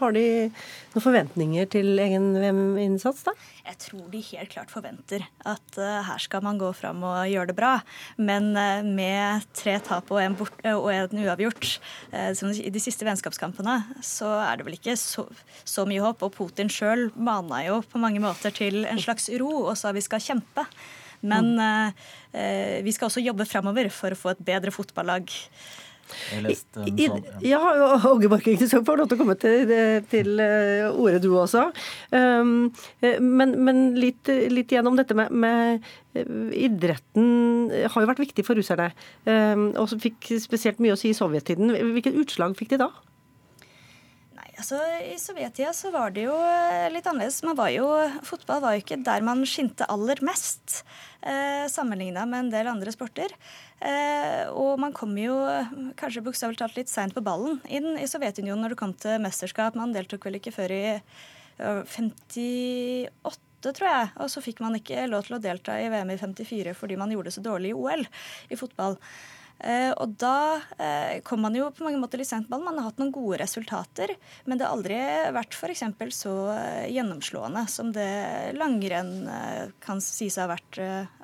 [0.00, 3.34] Har de noen forventninger til egen VM-innsats, da?
[3.70, 7.52] Jeg tror de helt klart forventer at uh, her skal man gå fram og gjøre
[7.52, 7.72] det bra.
[8.18, 11.68] Men uh, med tre tap og en, bort, uh, og en uavgjort
[12.36, 15.26] som i de siste vennskapskampene, så er det vel ikke så,
[15.68, 16.24] så mye håp.
[16.26, 20.02] Og Putin sjøl mana jo på mange måter til en slags ro og sa vi
[20.04, 20.66] skal kjempe.
[21.20, 21.98] Men mm.
[22.86, 25.28] vi skal også jobbe framover for å få et bedre fotballag.
[26.30, 27.60] Jeg leste en sånn, ja.
[27.60, 29.74] ja, Åge Borchgrevink, du skal få lov til å komme til,
[30.10, 31.68] til uh, ordet, du også.
[32.14, 32.70] Um,
[33.04, 36.32] eh, men, men litt, litt, gjennom dette med, med, eh,
[36.66, 38.90] Idretten har jo vært viktig for russerne.
[39.28, 41.72] Um, og fikk spesielt mye å si i sovjettiden.
[41.94, 42.90] Hvilket utslag fikk de da?
[44.60, 46.34] Altså, I sovjettida så var det jo
[46.92, 47.38] litt annerledes.
[47.46, 47.86] Man var jo,
[48.28, 50.82] fotball var jo ikke der man skinte aller mest,
[51.24, 53.32] eh, sammenligna med en del andre sporter.
[53.80, 55.38] Eh, og man kom jo
[55.96, 59.78] kanskje bokstavelig talt litt seint på ballen inn i Sovjetunionen når det kom til mesterskap.
[59.80, 60.84] Man deltok vel ikke før i
[61.56, 63.08] 58
[63.64, 64.12] tror jeg.
[64.20, 67.12] Og så fikk man ikke lov til å delta i VM i 54 fordi man
[67.16, 68.04] gjorde det så dårlig i OL
[68.52, 69.00] i fotball.
[69.60, 72.58] Eh, og da eh, kom man jo på mange måter litt sent på.
[72.62, 74.14] Man har hatt noen gode resultater,
[74.48, 74.98] men det har aldri
[75.36, 75.84] vært f.eks.
[76.16, 78.10] så eh, gjennomslående som det
[78.56, 79.28] langrenn
[79.84, 80.80] kan sies å ha vært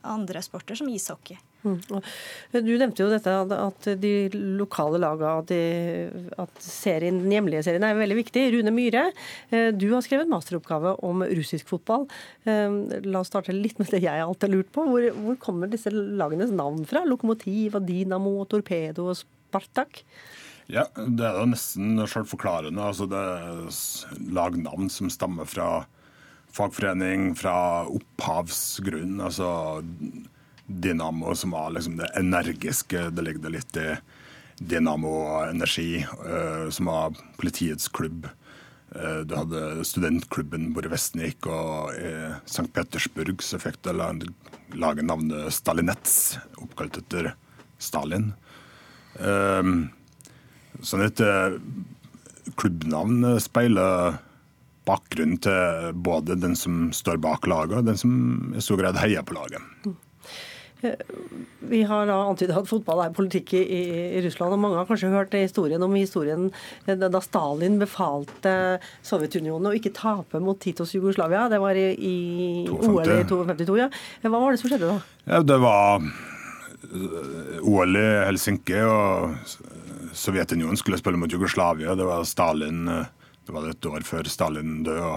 [0.07, 1.38] andre sporter, som ishockey.
[1.66, 2.02] Mm.
[2.62, 4.12] Du nevnte jo dette at de
[4.59, 5.50] lokale lagene,
[6.38, 8.44] at, serien, den hjemlige serien er veldig viktig.
[8.55, 9.09] Rune Myhre,
[9.50, 12.07] eh, du har skrevet masteroppgave om russisk fotball.
[12.46, 14.87] Eh, la oss starte litt med det jeg alltid har lurt på.
[14.87, 17.05] Hvor, hvor kommer disse lagenes navn fra?
[17.09, 20.05] Lokomotiv, Dinamo, Torpedo og Spartak?
[20.70, 22.83] Ja, Det er da nesten selvforklarende.
[22.83, 25.87] Altså, det er lagnavn som stammer fra
[26.57, 29.20] fagforening, fra opphavsgrunn.
[29.20, 29.83] altså
[30.66, 33.11] Dynamo, som var liksom det energiske.
[33.11, 33.94] Det ligger litt i
[34.59, 38.29] Dynamo Energi, eh, som var politiets klubb.
[38.94, 42.68] Eh, Du hadde studentklubben Borevestnik, og i St.
[42.72, 47.35] Petersburg så fikk du lage navnet Stalinets, oppkalt etter
[47.79, 48.33] Stalin.
[49.18, 49.90] Um,
[50.85, 51.57] sånn et eh,
[52.57, 54.18] klubbnavn speiler
[54.87, 59.24] bakgrunnen til både den som står bak laget, og den som i stor grad heier
[59.26, 59.62] på laget.
[61.66, 63.62] Vi har da antydet at fotball er politikk i,
[64.18, 66.50] i Russland, og mange har kanskje hørt historien om historien
[66.86, 68.52] da Stalin befalte
[69.06, 71.46] Sovjetunionen å ikke tape mot Titos Jugoslavia.
[71.52, 72.16] Det var i, i
[72.70, 73.88] OL i 52, ja.
[74.26, 74.98] Hva var det som skjedde da?
[75.26, 81.96] Ja, det var eh, OL i Helsinki, og Sovjetunionen skulle spille mot Jugoslavia.
[81.98, 83.08] Det var Stalin eh,
[83.46, 85.16] Det var et år før Stalin døde.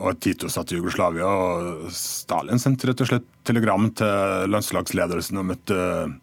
[0.00, 5.52] Og Tito satt i Jugoslavia, og Stalin sendte rett og slett telegram til landslagsledelsen om
[5.52, 6.14] at eh,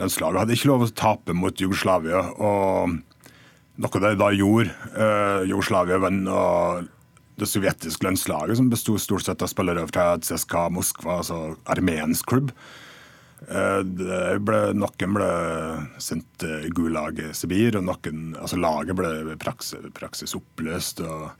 [0.00, 2.22] landslaget hadde ikke lov å tape mot Jugoslavia.
[2.40, 2.96] Og
[3.84, 6.88] noe de da gjorde eh, Jugoslavia vant, og
[7.36, 12.52] det sovjetiske landslaget, som besto stort sett av spillere fra CSKA Moskva, altså armensk klubb,
[13.44, 15.32] eh, ble, noen ble
[16.00, 21.34] sendt til Gulag Sibir, og noen, altså laget ble praksis, praksis oppløst og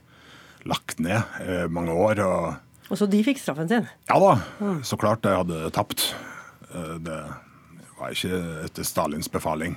[0.68, 2.20] lagt ned i mange år.
[2.26, 3.88] og Og så de fikk straffen sin.
[4.08, 4.36] ja da,
[4.82, 6.14] så klart Jeg hadde tapt.
[6.74, 7.20] Eh, Det
[7.98, 9.76] var ikke etter Stalins befaling.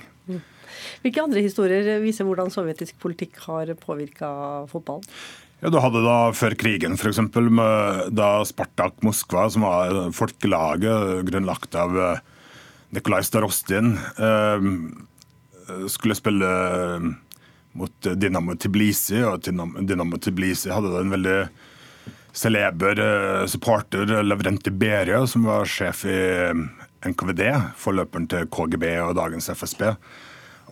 [1.02, 5.04] Hvilke andre historier viser hvordan sovjetisk politikk har påvirka fotballen?
[5.62, 7.18] Ja, Du hadde da før krigen f.eks.
[8.14, 12.20] da Spartak Moskva, som var folkelaget grunnlagt av
[12.92, 14.60] Nikolaj Starostin, eh,
[15.88, 17.10] skulle spille eh,
[17.72, 21.36] mot Dinamo Tbilisi, og Dinamo Tbilisi hadde da en veldig
[22.32, 26.18] celeber eh, supporter, Lavrenti Beria, som var sjef i
[26.50, 26.66] eh,
[27.10, 27.46] NKVD,
[27.80, 29.86] forløperen til KGB og dagens FSB.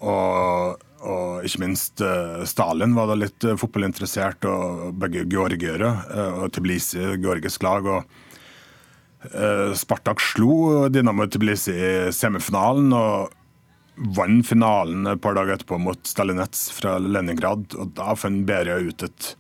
[0.07, 5.95] Og, og ikke minst eh, Stalin var da litt eh, fotballinteressert, og begge georgiere.
[6.15, 7.87] eh, Og Tbilisi, georgisk lag.
[7.87, 13.35] og eh, Spartak slo Dinamo Tbilisi i semifinalen og
[13.99, 17.75] vant finalen et par dager etterpå mot Stalinets fra Leningrad.
[17.79, 19.33] Og da fant Beria ut at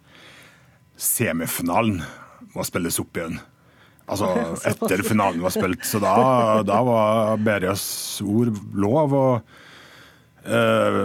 [0.98, 2.02] semifinalen
[2.54, 3.38] må spilles opp igjen.
[4.08, 4.30] Altså
[4.70, 5.84] etter finalen var spilt.
[5.86, 6.14] Så da,
[6.66, 7.84] da var Berias
[8.24, 9.14] ord lov.
[9.14, 11.04] og eh,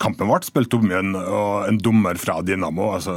[0.00, 3.14] Kampen ble spilt om igjen, og en dommer fra Dynamo altså,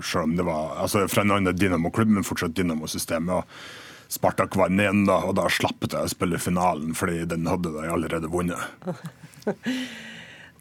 [0.00, 3.44] selv om det var altså, fra en annen Dynamo-klubb, men fortsatt Dynamo-systemet.
[3.44, 7.72] og Spartak vant igjen, da, og da slapp jeg å spille finalen, fordi den hadde
[7.74, 8.60] de allerede vunnet.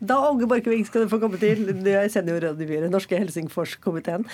[0.03, 1.62] Da, Åge Borchgrevink, skal du få komme til.
[1.79, 4.25] Du er seniorrådgiver i Norske Helsingforskomiteen.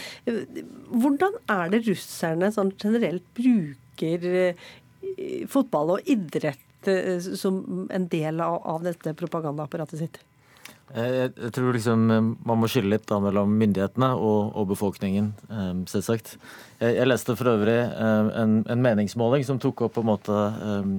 [0.90, 4.64] Hvordan er det russerne sånn generelt bruker eh,
[5.52, 10.20] fotball og idrett eh, som en del av, dette propagandaapparatet sitt?
[10.96, 15.32] Jeg, jeg tror liksom eh, man må skille litt da mellom myndighetene og, og befolkningen,
[15.54, 16.34] eh, selvsagt.
[16.80, 20.40] Jeg, jeg leste for øvrig eh, en, en meningsmåling som tok opp på en måte
[20.40, 20.92] eh,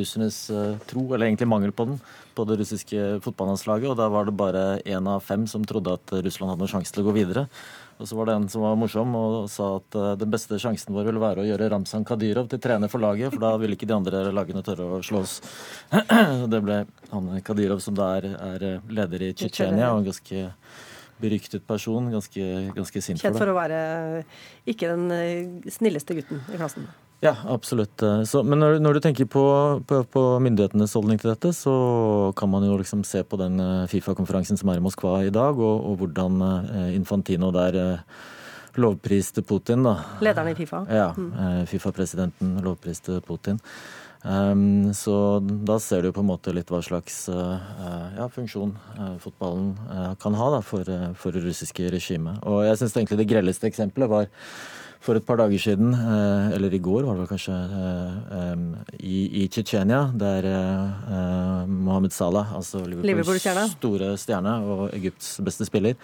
[0.00, 2.00] russernes eh, tro, eller egentlig mangel på den,
[2.36, 3.90] på det russiske fotballandslaget.
[3.92, 6.94] Og da var det bare én av fem som trodde at Russland hadde noen sjanse
[6.94, 7.46] til å gå videre.
[8.02, 10.94] Og så var det en som var morsom og sa at uh, den beste sjansen
[10.94, 13.88] vår ville være å gjøre Ramzan Kadyrov til trener for laget, for da ville ikke
[13.88, 15.38] de andre lagene tørre å slå oss.
[16.52, 20.48] Det ble han Kadyrov som da er, er leder i Tsjetsjenia, og en ganske
[21.22, 22.10] beryktet person.
[22.12, 23.78] Ganske, ganske sint Kjent for for å være
[24.68, 26.90] ikke den eh, snilleste gutten i klassen.
[27.22, 28.02] Ja, absolutt.
[28.26, 29.42] Så, men når, når du tenker på,
[29.86, 31.72] på, på myndighetenes holdning til dette, så
[32.34, 35.54] kan man jo liksom se på den eh, Fifa-konferansen som er i Moskva i dag,
[35.54, 38.22] og, og hvordan eh, Infantino der eh,
[38.82, 39.84] lovpriste Putin.
[39.86, 39.94] da.
[40.24, 40.82] Lederen i Fifa.
[40.90, 41.30] Ja, Mm.
[41.38, 43.60] eh, Fifa-presidenten lovpriste Putin.
[44.22, 47.58] Um, så da ser du på en måte litt hva slags uh,
[48.14, 50.86] ja, funksjon uh, fotballen uh, kan ha da, for,
[51.18, 52.38] for det russiske regimet.
[52.46, 54.30] Og jeg syns egentlig det grelleste eksempelet var
[55.02, 55.96] for et par dager siden,
[56.54, 57.56] eller i går var det kanskje,
[58.38, 58.60] em,
[59.02, 60.46] i, i Tsjetsjenia, der
[61.66, 65.98] Mohammed Salah, altså Liverpools store stjerne og Egypts beste spiller,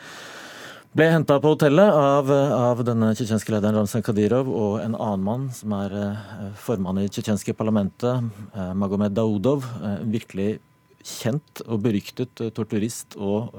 [0.96, 5.44] ble henta på hotellet av, av denne tsjetsjenske lederen Ramzan Kadyrov og en annen mann
[5.54, 9.66] som er eh, formann i det tsjetsjenske parlamentet, eh, Magomed Daudov.
[9.82, 10.58] eh, virkelig
[11.08, 13.54] kjent og beryktet torturist, og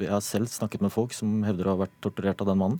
[0.00, 2.78] jeg har selv snakket med folk som hevder å ha vært torturert av den mannen.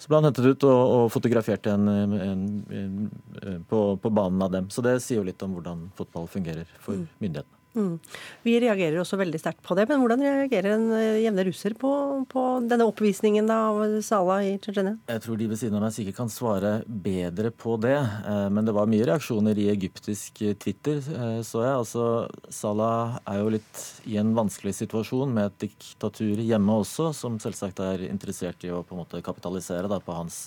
[0.00, 2.46] Så ble han hentet ut og, og fotografert igjen en, en,
[2.78, 4.70] en, på, på banen av dem.
[4.72, 7.08] Så det sier jo litt om hvordan fotball fungerer for Mm.
[7.20, 7.63] myndighetene.
[7.74, 7.98] Mm.
[8.46, 11.90] Vi reagerer også veldig sterkt på det, men hvordan reagerer en eh, jevne russer på,
[12.30, 15.00] på denne oppvisningen av Salah i Tsjetsjenia?
[15.10, 17.96] Jeg tror de ved siden av meg sikkert kan svare bedre på det.
[17.98, 21.02] Eh, men det var mye reaksjoner i egyptisk eh, Twitter,
[21.42, 21.74] så jeg.
[21.74, 22.06] Altså,
[22.54, 27.82] Salah er jo litt i en vanskelig situasjon med et diktatur hjemme også, som selvsagt
[27.82, 30.44] er interessert i å på en måte kapitalisere da, på hans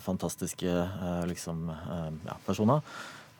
[0.00, 0.70] fantastiske
[1.28, 1.66] liksom,
[2.24, 2.80] ja, personer.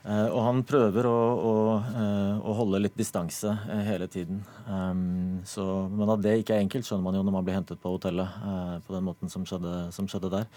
[0.07, 1.53] Eh, og han prøver å, å,
[1.91, 4.43] eh, å, holde litt distanse eh, hele tiden.
[4.63, 7.81] Um, så, men at det ikke er enkelt, skjønner man jo når man blir hentet
[7.83, 8.37] på hotellet
[8.85, 10.47] på den måten som skjedde, som skjedde der.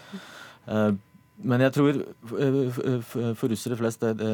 [1.43, 1.97] Men jeg tror
[2.29, 4.29] for russere flest det, det,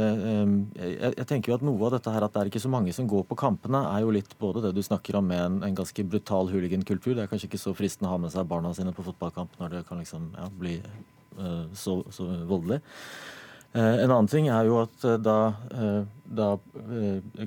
[0.75, 2.93] jeg, jeg, tenker jo at noe av dette her at det er ikke så mange
[2.93, 5.79] som går på kampene, er jo litt både det du snakker om med en, en
[5.79, 7.15] ganske brutal hooligankultur.
[7.15, 9.77] Det er kanskje ikke så fristende å ha med seg barna sine på fotballkamp når
[9.77, 10.75] det kan liksom ja, bli
[11.73, 12.81] så, så voldelig.
[13.73, 16.47] Eh, en annen ting er jo at eh, da, eh, da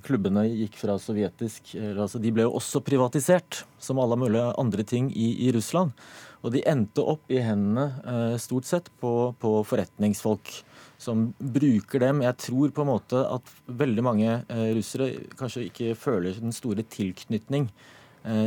[0.06, 5.10] klubbene gikk fra sovjetisk altså De ble jo også privatisert, som alle mulige andre ting
[5.10, 5.94] i, i Russland.
[6.42, 10.50] Og de endte opp i hendene stort sett på, på, forretningsfolk
[10.98, 12.24] som bruker dem.
[12.26, 14.34] Jeg tror på en måte at veldig mange
[14.74, 17.68] russere kanskje ikke føler den store tilknytning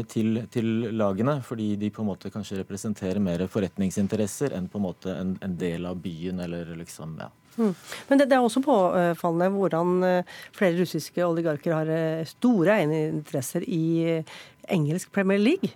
[0.08, 4.86] til, til, lagene, fordi de på en måte kanskje representerer mer forretningsinteresser enn på en
[4.86, 7.72] måte en, en del av byen eller liksom ja, Mm.
[8.10, 13.66] Men det, det, er også påfallende hvordan eh, flere russiske oligarker har eh, store eierinteresser
[13.72, 13.86] i
[14.18, 14.38] eh,
[14.72, 15.76] engelsk Premier League.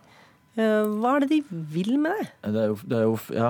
[0.60, 2.26] Hva er det de vil med det?
[2.52, 3.50] Det er jo, det er jo, ja,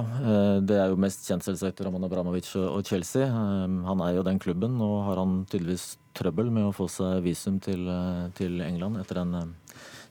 [0.62, 3.26] det er jo mest kjent selvsagt Roman Abramovic og Chelsea.
[3.32, 4.76] Han er jo den klubben.
[4.78, 7.88] Nå har han tydeligvis trøbbel med å få seg visum til,
[8.38, 9.56] til England etter den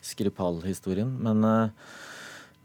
[0.04, 1.10] Skripal-historien.
[1.22, 1.44] Men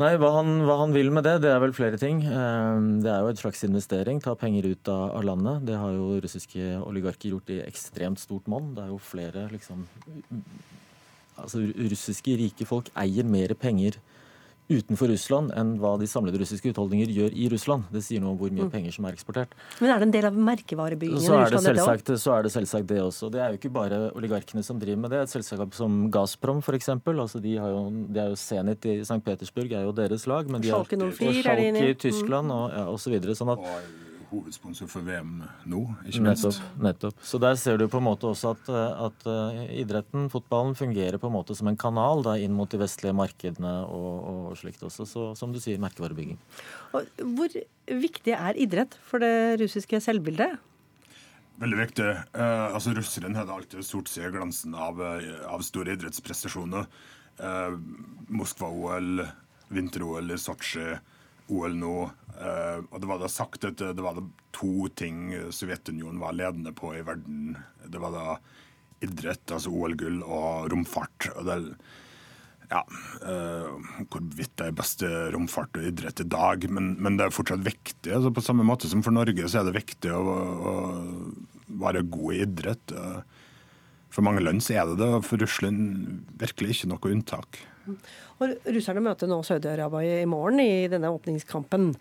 [0.02, 2.24] Nei, hva han, hva han, vil med det, det er vel flere ting.
[2.26, 4.18] Ehm, det er jo et slags investering.
[4.24, 5.68] Ta penger ut av landet.
[5.70, 8.72] Det har jo russiske oligarker gjort i ekstremt stort monn.
[8.74, 9.86] Det er jo flere liksom
[11.34, 13.96] Altså russiske rike folk eier mer penger
[14.80, 17.88] utenfor Russland enn hva de samlede russiske husholdninger gjør i Russland.
[17.94, 18.74] Det sier noe om hvor mye mm.
[18.74, 19.56] penger som er eksportert.
[19.80, 22.90] Men er det en del av merkevarebyggingen så er det selvsagt, Så er det selvsagt
[22.92, 23.32] det også.
[23.34, 25.24] Det er jo ikke bare oligarkene som driver med det.
[25.28, 26.92] Et selskap som Gazprom f.eks.
[26.94, 29.22] Altså de, har jo, de er jo Zenit i St.
[29.26, 30.50] Petersburg er jo deres lag.
[30.50, 33.38] Men de har, og Schalke i Tyskland og, ja, og så videre.
[33.38, 33.64] Sånn at
[34.34, 35.38] hovedsponsor for VM
[35.70, 36.48] nå, ikke minst.
[36.50, 37.24] Nettopp, nettopp.
[37.26, 38.72] Så der ser du på en måte også at,
[39.08, 42.82] at uh, idretten, fotballen, fungerer på en måte som en kanal da, inn mot de
[42.82, 45.08] vestlige markedene og, og slikt også.
[45.10, 46.42] Så som du sier, merkevarebygging.
[46.98, 50.60] Og hvor viktig er idrett for det russiske selvbildet?
[51.62, 52.10] Veldig viktig.
[52.34, 56.88] Eh, altså Russeren hadde alltid stort sett glansen av, uh, av store idrettsprestasjoner.
[57.40, 57.76] Eh,
[58.34, 59.24] Moskva-OL,
[59.74, 60.98] vinter-OL i Sotsji,
[61.52, 61.96] OL nå.
[62.34, 64.24] Uh, og det var da sagt at det var da
[64.56, 67.58] to ting Sovjetunionen var ledende på i verden.
[67.86, 68.38] Det var da
[69.04, 71.28] idrett, altså OL-gull, og romfart.
[71.36, 71.58] Og det,
[72.72, 72.82] ja,
[73.28, 73.76] uh,
[74.08, 78.14] Hvorvidt det er beste romfart og idrett i dag, men, men det er fortsatt viktig.
[78.14, 80.76] Altså på samme måte som for Norge så er det viktig å, å
[81.84, 82.96] være god i idrett.
[84.14, 87.62] For mange land så er det det, og for Russland virkelig ikke noe unntak.
[88.44, 91.92] Og Russerne møter nå Saudi-Arabia i morgen i denne åpningskampen,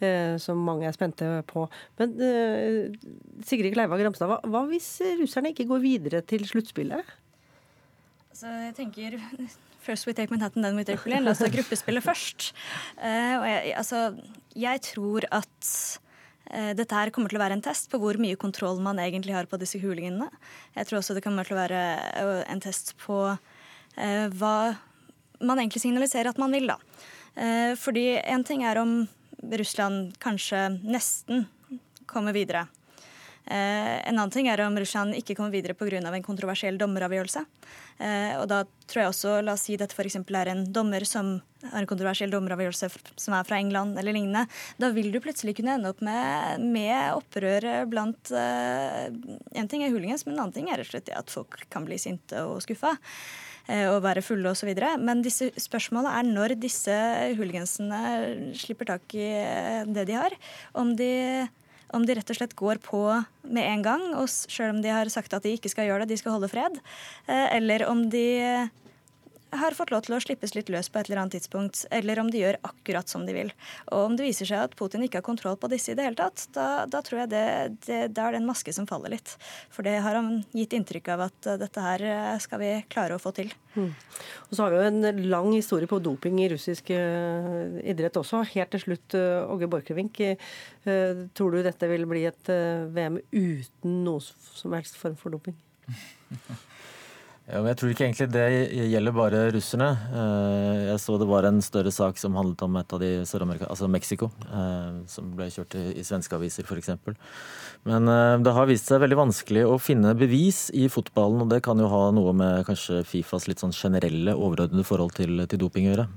[0.00, 1.66] eh, som mange er spente på.
[2.00, 2.98] Men eh,
[3.46, 7.16] Sigrid Kleiva Gramstad, hva, hvis russerne ikke går videre til sluttspillet?
[8.30, 9.18] Altså, jeg tenker
[9.80, 11.24] First we take Manhattan, then we take Berlin.
[11.24, 12.50] La oss ta gruppespillet først.
[13.00, 14.10] Og jeg, altså,
[14.52, 15.70] jeg tror at
[16.76, 19.48] dette her kommer til å være en test på hvor mye kontroll man egentlig har
[19.48, 20.28] på disse hooliganene.
[20.76, 21.80] Jeg tror også det kommer til å være
[22.44, 23.22] en test på
[23.96, 24.56] eh, hva
[25.40, 26.78] man egentlig signaliserer at man vil, da.
[27.34, 29.00] Eh, fordi en ting er om
[29.40, 31.46] Russland kanskje nesten
[32.10, 32.66] kommer videre.
[33.50, 35.96] Eh, en annen ting er om Russland ikke kommer videre pga.
[35.98, 37.44] en kontroversiell dommeravgjørelse.
[37.98, 40.16] Eh, og da tror jeg også, la oss si dette f.eks.
[40.16, 44.46] er en dommer som har en kontroversiell dommeravgjørelse som er fra England eller lignende.
[44.78, 50.24] Da vil du plutselig kunne ende opp med, med opprør blant En ting er hooligans,
[50.26, 52.96] men en annen ting er rett og slett at folk kan bli sinte og skuffa.
[53.68, 54.72] Eh, og være fulle osv.
[55.02, 56.96] Men disse spørsmålet er når disse
[57.38, 60.36] hooligansene slipper tak i eh, det de har.
[60.74, 61.12] Om de,
[61.94, 63.04] om de rett og slett går på
[63.50, 66.14] med en gang, og selv om de har sagt at de ikke skal gjøre det,
[66.14, 66.80] de skal holde fred.
[67.28, 68.26] Eh, eller om de
[69.50, 72.30] har fått lov til å slippes litt løs på et eller annet tidspunkt, eller om
[72.30, 73.52] de gjør akkurat som de vil.
[73.90, 76.18] Og om det viser seg at Putin ikke har kontroll på disse i det hele
[76.18, 77.44] tatt, da, da tror jeg det,
[77.86, 79.34] det, det, er det en maske som faller litt.
[79.74, 83.18] For det har han gitt inntrykk av at uh, dette her uh, skal vi klare
[83.18, 83.52] å få til.
[83.74, 83.90] Mm.
[83.90, 88.44] Og så har vi jo en lang historie på doping i russisk uh, idrett også.
[88.54, 89.18] Helt til slutt,
[89.50, 90.20] Åge Borchgrevink,
[91.36, 92.50] tror du dette vil bli et
[92.94, 95.58] VM uten noe som helst form for doping?
[97.50, 98.44] Ja, jeg tror ikke egentlig det
[98.92, 99.88] gjelder bare russerne.
[100.14, 103.66] Eh, jeg så det var en større sak som handlet om et av de Sør-Amerika,
[103.66, 106.92] altså Mexico, eh, som ble kjørt i svenske aviser f.eks.
[107.90, 111.62] Men eh, det har vist seg veldig vanskelig å finne bevis i fotballen, og det
[111.66, 115.90] kan jo ha noe med kanskje Fifas litt sånn generelle overordnede forhold til, til doping
[115.90, 116.10] å gjøre.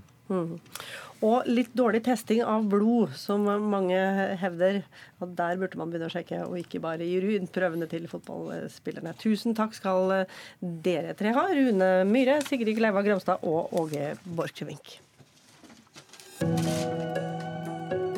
[1.23, 3.99] Og litt dårlig testing av blod, som mange
[4.41, 4.81] hevder.
[5.23, 9.15] Og der burde man begynne å sjekke, og ikke bare gi urinprøvene til fotballspillerne.
[9.21, 10.25] Tusen takk skal
[10.59, 11.47] dere tre ha.
[11.53, 14.99] Rune Myhre, Sigrid Kleiva Gramstad og Åge Borchgrevink.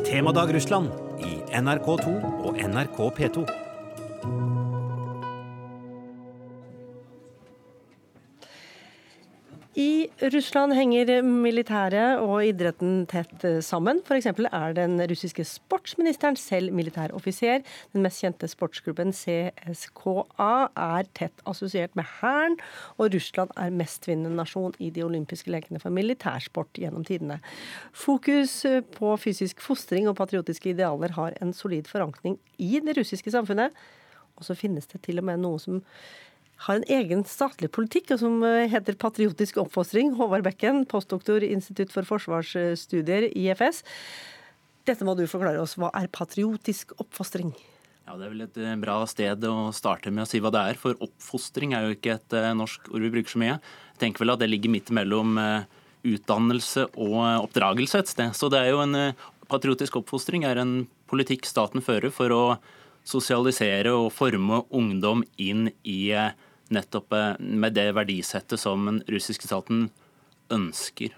[0.06, 3.46] Temadag Russland i NRK2 og NRK P2.
[9.76, 13.98] I Russland henger militæret og idretten tett sammen.
[14.08, 14.30] F.eks.
[14.32, 17.60] er den russiske sportsministeren selv militæroffiser.
[17.92, 22.56] Den mest kjente sportsklubben CSKA er tett assosiert med Hæren,
[22.96, 27.42] og Russland er mestvinnende nasjon i de olympiske lekene for militærsport gjennom tidene.
[27.92, 28.62] Fokus
[28.96, 33.76] på fysisk fostring og patriotiske idealer har en solid forankring i det russiske samfunnet.
[34.40, 35.84] Og så finnes det til og med noe som
[36.64, 40.14] har en egen statlig politikk som eh, heter Patriotisk oppfostring.
[40.20, 43.84] Håvard Bekken, postdoktor Institutt for forsvarsstudier, IFS.
[44.88, 45.76] Dette må du forklare oss.
[45.80, 47.52] Hva er patriotisk oppfostring?
[48.06, 50.64] Ja, Det er vel et eh, bra sted å starte med å si hva det
[50.72, 50.80] er.
[50.80, 53.60] For oppfostring er jo ikke et eh, norsk ord vi bruker så mye.
[53.96, 55.40] Jeg tenker vel at det ligger midt mellom
[56.06, 58.36] utdannelse og oppdragelse et sted.
[58.38, 59.16] Så det er jo en
[59.50, 60.74] patriotisk oppfostring er en
[61.10, 62.44] politikk staten fører for å
[63.06, 66.12] sosialisere og forme ungdom inn i
[66.74, 69.90] nettopp eh, med det verdisettet som den russiske staten
[70.54, 71.16] ønsker.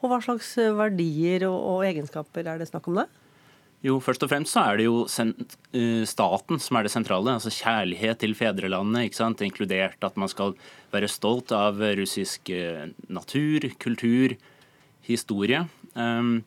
[0.00, 3.06] Og Hva slags eh, verdier og, egenskaper er det snakk om det?
[3.84, 7.36] Jo, Først og fremst så er det jo eh, staten som er det sentrale.
[7.36, 9.44] altså Kjærlighet til fedrelandet, ikke sant?
[9.44, 10.56] inkludert at man skal
[10.94, 12.50] være stolt av russisk
[13.12, 14.36] natur, kultur,
[15.06, 15.66] historie.
[15.94, 16.40] Um,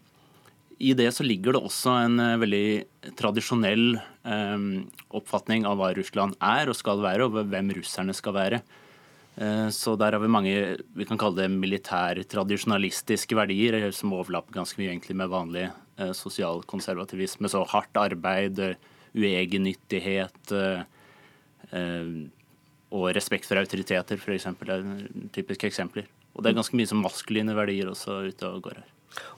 [0.80, 4.68] i det så ligger det også en eh, veldig tradisjonell eh,
[5.20, 8.62] oppfatning av hva Russland er og skal være, og hvem russerne skal være.
[9.36, 10.54] Eh, så der har vi mange
[10.96, 15.68] vi kan kalle det militærtradisjonalistiske verdier, som overlapper ganske mye egentlig med vanlig
[16.16, 17.50] sosialkonservativisme.
[17.52, 18.62] Så hardt arbeid,
[19.12, 20.54] uegennyttighet
[22.96, 24.48] og respekt for autoriteter, f.eks.
[24.48, 24.88] er
[25.36, 26.08] typiske eksempler.
[26.38, 28.88] Og det er ganske mye som maskuline verdier også ute og går her.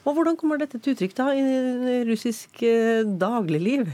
[0.04, 3.90] Og Hvordan kommer dette til uttrykk da i russisk eh, dagligliv?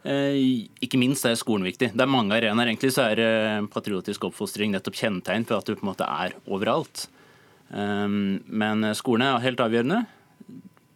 [0.00, 1.90] Eh, ikke minst er skolen viktig.
[1.92, 2.70] Det er mange arenaer.
[2.70, 6.36] Egentlig så er eh, patriotisk oppfostring nettopp kjennetegn for at du på en måte er
[6.48, 7.08] overalt.
[7.70, 10.02] Um, men skolen er helt avgjørende.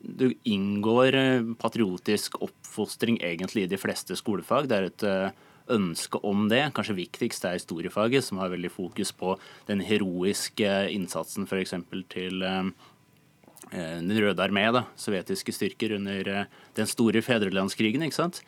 [0.04, 4.68] Du inngår eh, patriotisk oppfostring egentlig i de fleste skolefag.
[4.68, 5.44] Det er et eh,
[5.74, 6.62] ønske om det.
[6.76, 9.36] Kanskje viktigst er historiefaget, som har veldig fokus på
[9.68, 11.76] den heroiske innsatsen f.eks.
[12.12, 12.72] til Eh,
[13.72, 18.04] den røde armé, da, sovjetiske styrker under eh, den store fedrelandskrigen.
[18.04, 18.42] ikke sant?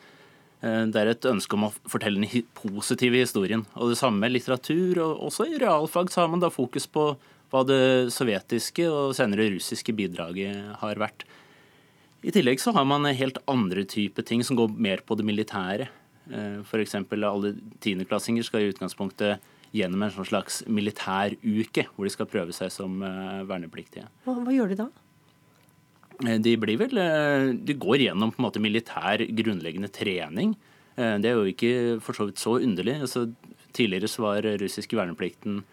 [0.61, 3.65] Eh, det er et ønske om å fortelle den positive historien.
[3.75, 5.01] Og det samme med litteratur.
[5.03, 7.09] og Også i realfag så har man da fokus på
[7.51, 11.23] hva det sovjetiske og senere russiske bidraget har vært.
[12.27, 15.87] I tillegg så har man helt andre typer ting som går mer på det militære.
[16.67, 16.95] F.eks.
[16.97, 22.73] alle tiendeklassinger skal i utgangspunktet gjennom en sånn slags militæruke, hvor de skal prøve seg
[22.73, 22.99] som
[23.47, 24.09] vernepliktige.
[24.25, 24.89] Hva, hva gjør de da?
[26.25, 30.55] Eh, de, blir vel, eh, de går gjennom på en måte militær grunnleggende trening.
[30.97, 32.97] Eh, det er jo ikke for så vidt så underlig.
[33.05, 33.27] Altså,
[33.77, 35.63] tidligere så var russiske verneplikten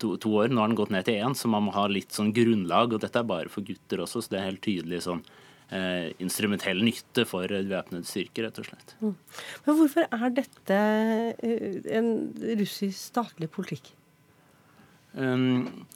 [0.00, 2.14] to, to, år, nå har den gått ned til én, så man må ha litt
[2.16, 2.94] sånn grunnlag.
[2.96, 5.20] Og dette er bare for gutter også, så det er helt tydelig sånn
[5.70, 8.96] eh, instrumentell nytte for væpnede styrker, rett og slett.
[9.02, 9.14] Mm.
[9.66, 10.80] Men hvorfor er dette
[12.00, 12.10] en
[12.62, 13.92] russisk statlig politikk?
[15.12, 15.86] Um,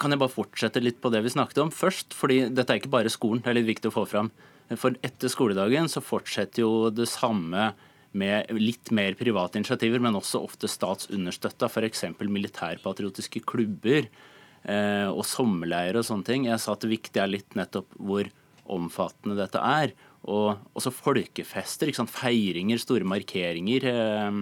[0.00, 2.14] kan jeg bare fortsette litt på det vi snakket om først?
[2.16, 3.42] fordi dette er ikke bare skolen.
[3.44, 4.30] Det er litt viktig å få fram.
[4.74, 7.72] For etter skoledagen så fortsetter jo det samme
[8.16, 12.06] med litt mer private initiativer, men også ofte statsunderstøtta, f.eks.
[12.22, 16.48] militærpatriotiske klubber eh, og sommerleirer og sånne ting.
[16.48, 18.30] Jeg sa at det viktige er litt nettopp hvor
[18.72, 19.92] omfattende dette er.
[20.26, 24.40] Og også folkefester, feiringer, store markeringer eh,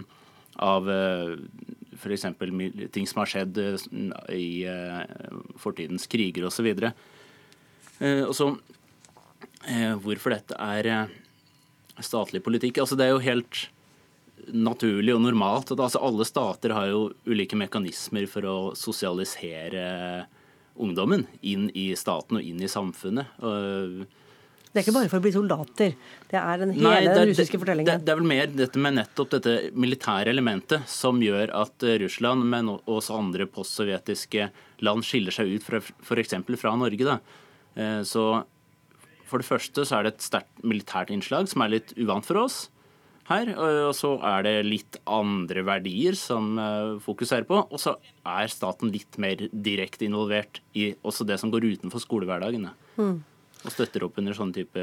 [0.65, 1.35] av eh,
[2.05, 2.27] f.eks.
[2.93, 3.85] ting som har skjedd eh,
[4.35, 5.03] i eh,
[5.61, 6.71] fortidens kriger osv.
[6.71, 6.89] Og,
[8.29, 8.53] og så
[10.05, 11.09] hvorfor dette er
[12.05, 12.83] statlig politikk.
[12.83, 13.61] Altså Det er jo helt
[14.53, 15.73] naturlig og normalt.
[15.73, 20.27] at altså Alle stater har jo ulike mekanismer for å sosialisere
[20.75, 23.31] ungdommen inn i staten og inn i samfunnet.
[24.75, 25.93] Det er ikke bare for å bli soldater.
[26.27, 28.01] Det er den hele Nei, det, den russiske russiske det, fortellingen.
[28.05, 32.43] det er vel mer dette med nettopp dette militære elementet som gjør at eh, Russland,
[32.51, 34.49] men også andre postsovjetiske
[34.83, 36.35] land, skiller seg ut f.eks.
[36.59, 37.07] fra Norge.
[37.07, 37.21] Da.
[37.79, 38.25] Eh, Så
[39.31, 42.43] for det første så er det et sterkt militært innslag som er litt uvant for
[42.43, 42.65] oss
[43.31, 43.53] her.
[43.55, 47.63] Og så er det litt andre verdier som eh, fokuserer på.
[47.71, 47.95] Og så
[48.27, 52.67] er staten litt mer direkte involvert i også det som går utenfor skolehverdagen.
[52.69, 52.75] da.
[52.99, 53.23] Mm.
[53.65, 54.83] Og støtter opp under sånne type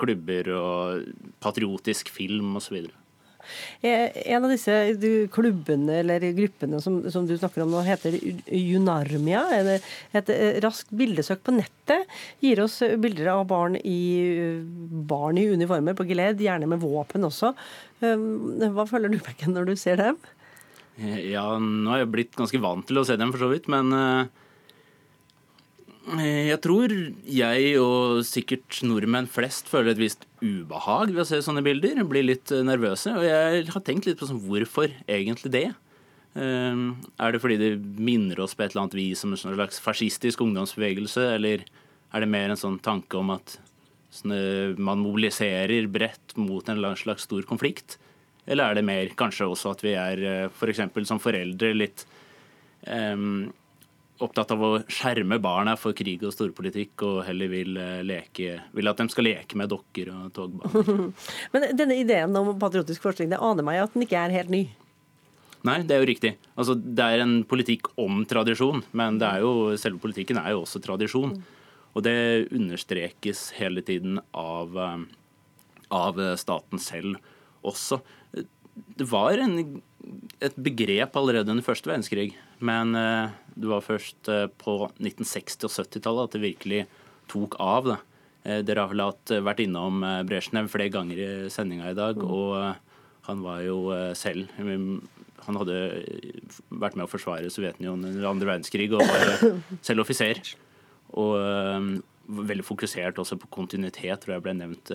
[0.00, 1.04] klubber og
[1.44, 2.88] patriotisk film osv.
[3.80, 4.74] Eh, En av disse
[5.32, 8.16] klubbene eller gruppene som, som du snakker om nå, heter
[8.52, 9.44] Junarmia.
[9.56, 9.70] En-
[10.18, 12.10] Et eh, raskt bildesøk på nettet
[12.42, 14.00] gir oss bilder av barn i,
[15.08, 17.54] barn i uniformer på geledd, gjerne med våpen også.
[18.02, 20.18] Um, Hva føler du, Bekken, når du ser dem?
[20.98, 23.92] Ja, nå har jeg blitt ganske vant til å se dem, for så vidt, men
[23.94, 24.26] eh,
[26.16, 26.92] jeg tror
[27.28, 32.00] jeg og sikkert nordmenn flest føler et visst ubehag ved å se sånne bilder.
[32.08, 33.12] Blir litt eh, nervøse.
[33.18, 35.66] Og jeg har tenkt litt på sånn, hvorfor egentlig det?
[36.38, 36.80] Eh,
[37.18, 39.80] Er det fordi det minner oss på et eller annet vis om en sånn slags
[39.84, 41.64] fascistisk ungdomsbevegelse, eller
[42.08, 43.58] er det mer en sånn tanke om at
[44.24, 47.98] eh, man mobiliserer bredt mot en slags stor konflikt?
[48.48, 50.86] Eller er det mer kanskje også at vi er f.eks.
[50.94, 52.06] For som foreldre litt
[52.88, 53.50] em,
[54.24, 58.90] opptatt av å skjerme barna for krig og storpolitikk, og heller vil, eh, leke, vil
[58.90, 61.12] at de skal leke med dokker og togbaner?
[61.52, 64.64] Men denne ideen om patriotisk forskning, det aner meg at den ikke er helt ny.
[65.66, 66.34] Nei, det er jo riktig.
[66.54, 70.62] Altså, det er en politikk om tradisjon, men det er jo, selve politikken er jo
[70.62, 71.34] også tradisjon.
[71.98, 75.02] Og det understrekes hele tiden av, eh,
[75.90, 77.18] av staten selv
[77.66, 78.00] også.
[78.98, 79.82] Det var en,
[80.38, 85.72] et begrep allerede under første verdenskrig, men eh, det var først eh, på 1960- og
[85.74, 86.82] 70-tallet at det virkelig
[87.30, 87.90] tok av.
[88.46, 92.84] Eh, Dere har vel vært innom Brezjnev flere ganger i sendinga i dag, og eh,
[93.28, 95.02] han var jo selv mm,
[95.44, 95.74] Han hadde
[96.72, 99.42] vært med å forsvare Sovjetunionen under andre verdenskrig og var
[99.84, 100.40] selv offiser.
[101.12, 101.36] Og
[102.48, 104.92] veldig fokusert også på kontinuitet, tror jeg ble nevnt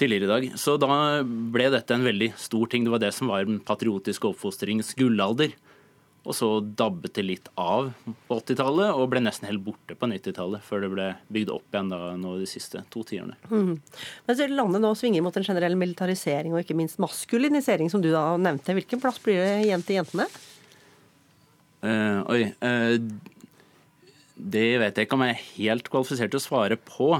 [0.00, 0.48] tidligere i dag.
[0.60, 0.88] Så da
[1.24, 2.84] ble dette en veldig stor ting.
[2.84, 5.52] Det var det som var den patriotiske oppfostringens gullalder.
[6.28, 10.60] Og så dabbet det litt av på 80-tallet, og ble nesten helt borte på 90-tallet,
[10.64, 13.38] før det ble bygd opp igjen da, nå de siste to tiårene.
[13.48, 13.78] Mm.
[14.28, 18.26] Mens landet nå svinger mot en generell militarisering og ikke minst maskulinisering, som du da
[18.36, 18.76] nevnte.
[18.76, 20.28] Hvilken plass blir det igjen til jentene?
[21.78, 22.42] Uh, oi.
[22.60, 22.98] uh,
[24.38, 27.10] det vet jeg ikke om jeg er helt kvalifisert til å svare på.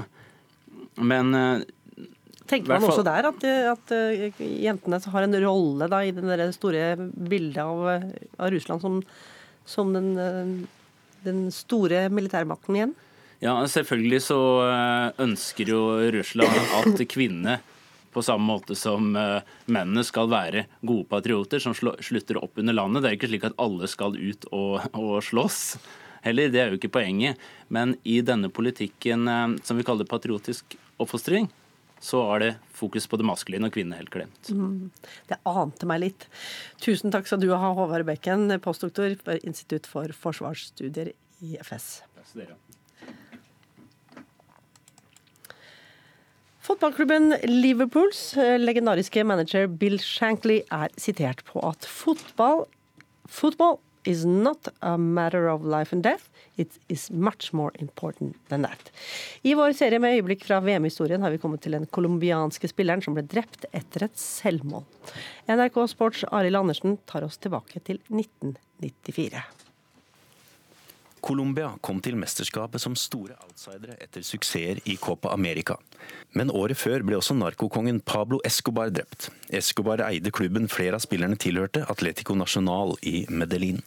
[0.99, 1.65] Men eh,
[2.49, 6.95] Tenker man også der at, at eh, jentene har en rolle da, i det store
[6.97, 8.07] bildet av, eh,
[8.41, 8.95] av Russland som,
[9.69, 12.95] som den, eh, den store militærmakten igjen?
[13.39, 14.39] Ja, selvfølgelig så
[15.23, 17.61] ønsker jo Russland at kvinnene
[18.11, 23.05] på samme måte som mennene skal være gode patrioter som slutter opp under landet.
[23.05, 25.61] Det er ikke slik at alle skal ut og, og slåss.
[26.25, 27.39] Heller, det er jo ikke poenget.
[27.71, 29.23] Men i denne politikken
[29.63, 31.47] som vi kaller patriotisk oppfostring,
[31.99, 34.51] så er det fokus på det maskuline og kvinnene helt glemt.
[34.55, 34.89] Mm.
[35.29, 36.27] Det ante meg litt.
[36.83, 41.99] Tusen takk skal du ha, Håvard Bekken, postdoktor for Institutt for forsvarsstudier i FS.
[42.15, 42.59] Takk skal dere.
[46.69, 52.67] Fotballklubben Liverpools eh, legendariske manager Bill Shankly er sitert på at fotball
[53.29, 56.29] Football is not a matter of life and death.
[56.57, 58.91] It is much more important than that.
[59.43, 63.15] I vår serie med øyeblikk fra VM-historien har vi kommet til den colombianske spilleren som
[63.15, 64.83] ble drept etter et selvmål.
[65.47, 69.68] NRK Sports Arild Andersen tar oss tilbake til 1994.
[71.21, 75.77] Colombia kom til mesterskapet som store outsidere etter suksesser i Copa America.
[76.33, 79.29] Men året før ble også narkokongen Pablo Escobar drept.
[79.49, 83.81] Escobar eide klubben flere av spillerne tilhørte, Atletico Nacional i Medellin.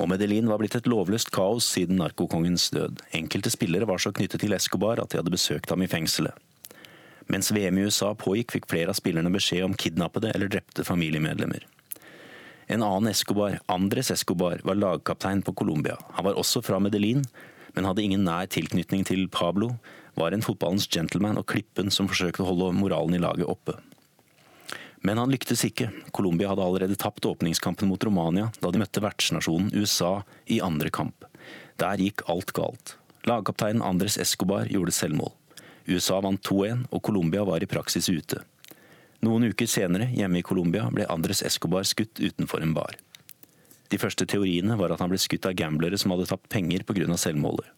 [0.00, 3.04] Og Medellin var blitt et lovløst kaos siden narkokongens død.
[3.14, 6.34] Enkelte spillere var så knyttet til Escobar at de hadde besøkt ham i fengselet.
[7.30, 11.64] Mens VM i USA pågikk, fikk flere av spillerne beskjed om kidnappede eller drepte familiemedlemmer.
[12.66, 15.96] En annen Escobar, Andres Escobar, var lagkaptein på Colombia.
[16.16, 17.24] Han var også fra Medellin,
[17.74, 19.74] men hadde ingen nær tilknytning til Pablo,
[20.14, 23.78] var en fotballens gentleman og klippen som forsøkte å holde moralen i laget oppe.
[25.02, 25.88] Men han lyktes ikke.
[26.14, 31.26] Colombia hadde allerede tapt åpningskampen mot Romania da de møtte vertsnasjonen USA i andre kamp.
[31.82, 32.96] Der gikk alt galt.
[33.26, 35.32] Lagkapteinen Andres Escobar gjorde selvmål.
[35.90, 38.44] USA vant 2-1, og Colombia var i praksis ute.
[39.22, 42.96] Noen uker senere, hjemme i Colombia, ble Andres Escobar skutt utenfor en bar.
[43.92, 47.06] De første teoriene var at han ble skutt av gamblere som hadde tapt penger pga
[47.20, 47.68] selvmålet.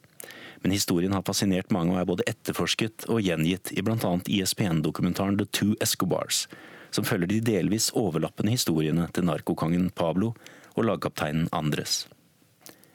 [0.65, 4.13] Men historien har fascinert mange og er både etterforsket og gjengitt i bl.a.
[4.25, 6.47] ISPN-dokumentaren The Two Escobars,
[6.95, 10.33] som følger de delvis overlappende historiene til narkokongen Pablo
[10.73, 12.07] og lagkapteinen Andres.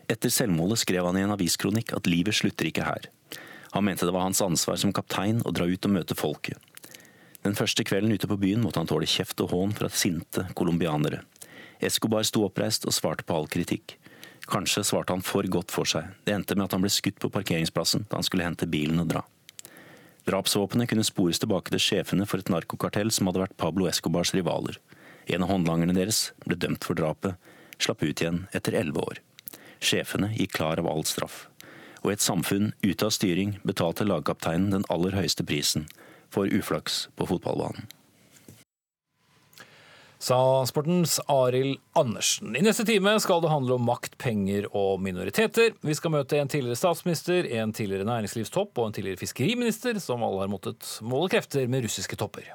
[0.10, 3.12] Etter selvmålet skrev han i en aviskronikk at livet slutter ikke her.
[3.76, 6.58] Han mente det var hans ansvar som kaptein å dra ut og møte folket.
[7.46, 11.22] Den første kvelden ute på byen måtte han tåle kjeft og hån fra sinte colombianere.
[11.80, 13.96] Escobar sto oppreist og svarte på all kritikk.
[14.50, 16.10] Kanskje svarte han for godt for seg.
[16.26, 19.14] Det endte med at han ble skutt på parkeringsplassen da han skulle hente bilen og
[19.14, 19.24] dra.
[20.28, 24.76] Drapsvåpenet kunne spores tilbake til sjefene for et narkokartell som hadde vært Pablo Escobars rivaler.
[25.32, 27.38] En av håndlangerne deres ble dømt for drapet,
[27.80, 29.24] slapp ut igjen etter elleve år.
[29.80, 31.46] Sjefene gikk klar av all straff.
[32.04, 35.88] Og i et samfunn ute av styring betalte lagkapteinen den aller høyeste prisen
[36.34, 37.88] for uflaks på fotballbanen.
[40.20, 42.52] Sa sportens Arild Andersen.
[42.52, 45.78] I neste time skal det handle om makt, penger og minoriteter.
[45.80, 50.44] Vi skal møte en tidligere statsminister, en tidligere næringslivstopp og en tidligere fiskeriminister, som alle
[50.44, 52.52] har måttet måle krefter med russiske topper.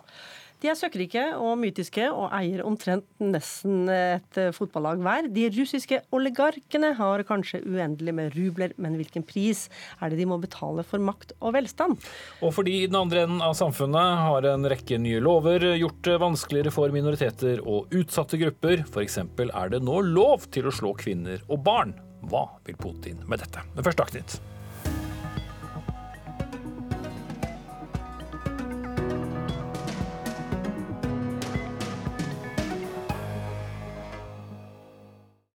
[0.64, 5.26] De er søkkrike og mytiske og eier omtrent nesten et fotballag hver.
[5.28, 9.66] De russiske oligarkene har kanskje uendelig med rubler, men hvilken pris
[10.00, 12.00] er det de må betale for makt og velstand?
[12.40, 16.16] Og fordi i den andre enden av samfunnet har en rekke nye lover gjort det
[16.24, 18.86] vanskeligere for minoriteter og utsatte grupper.
[18.88, 19.20] F.eks.
[19.20, 21.92] er det nå lov til å slå kvinner og barn.
[22.24, 23.68] Hva vil Putin med dette?
[23.76, 24.40] Men først Dagsnytt.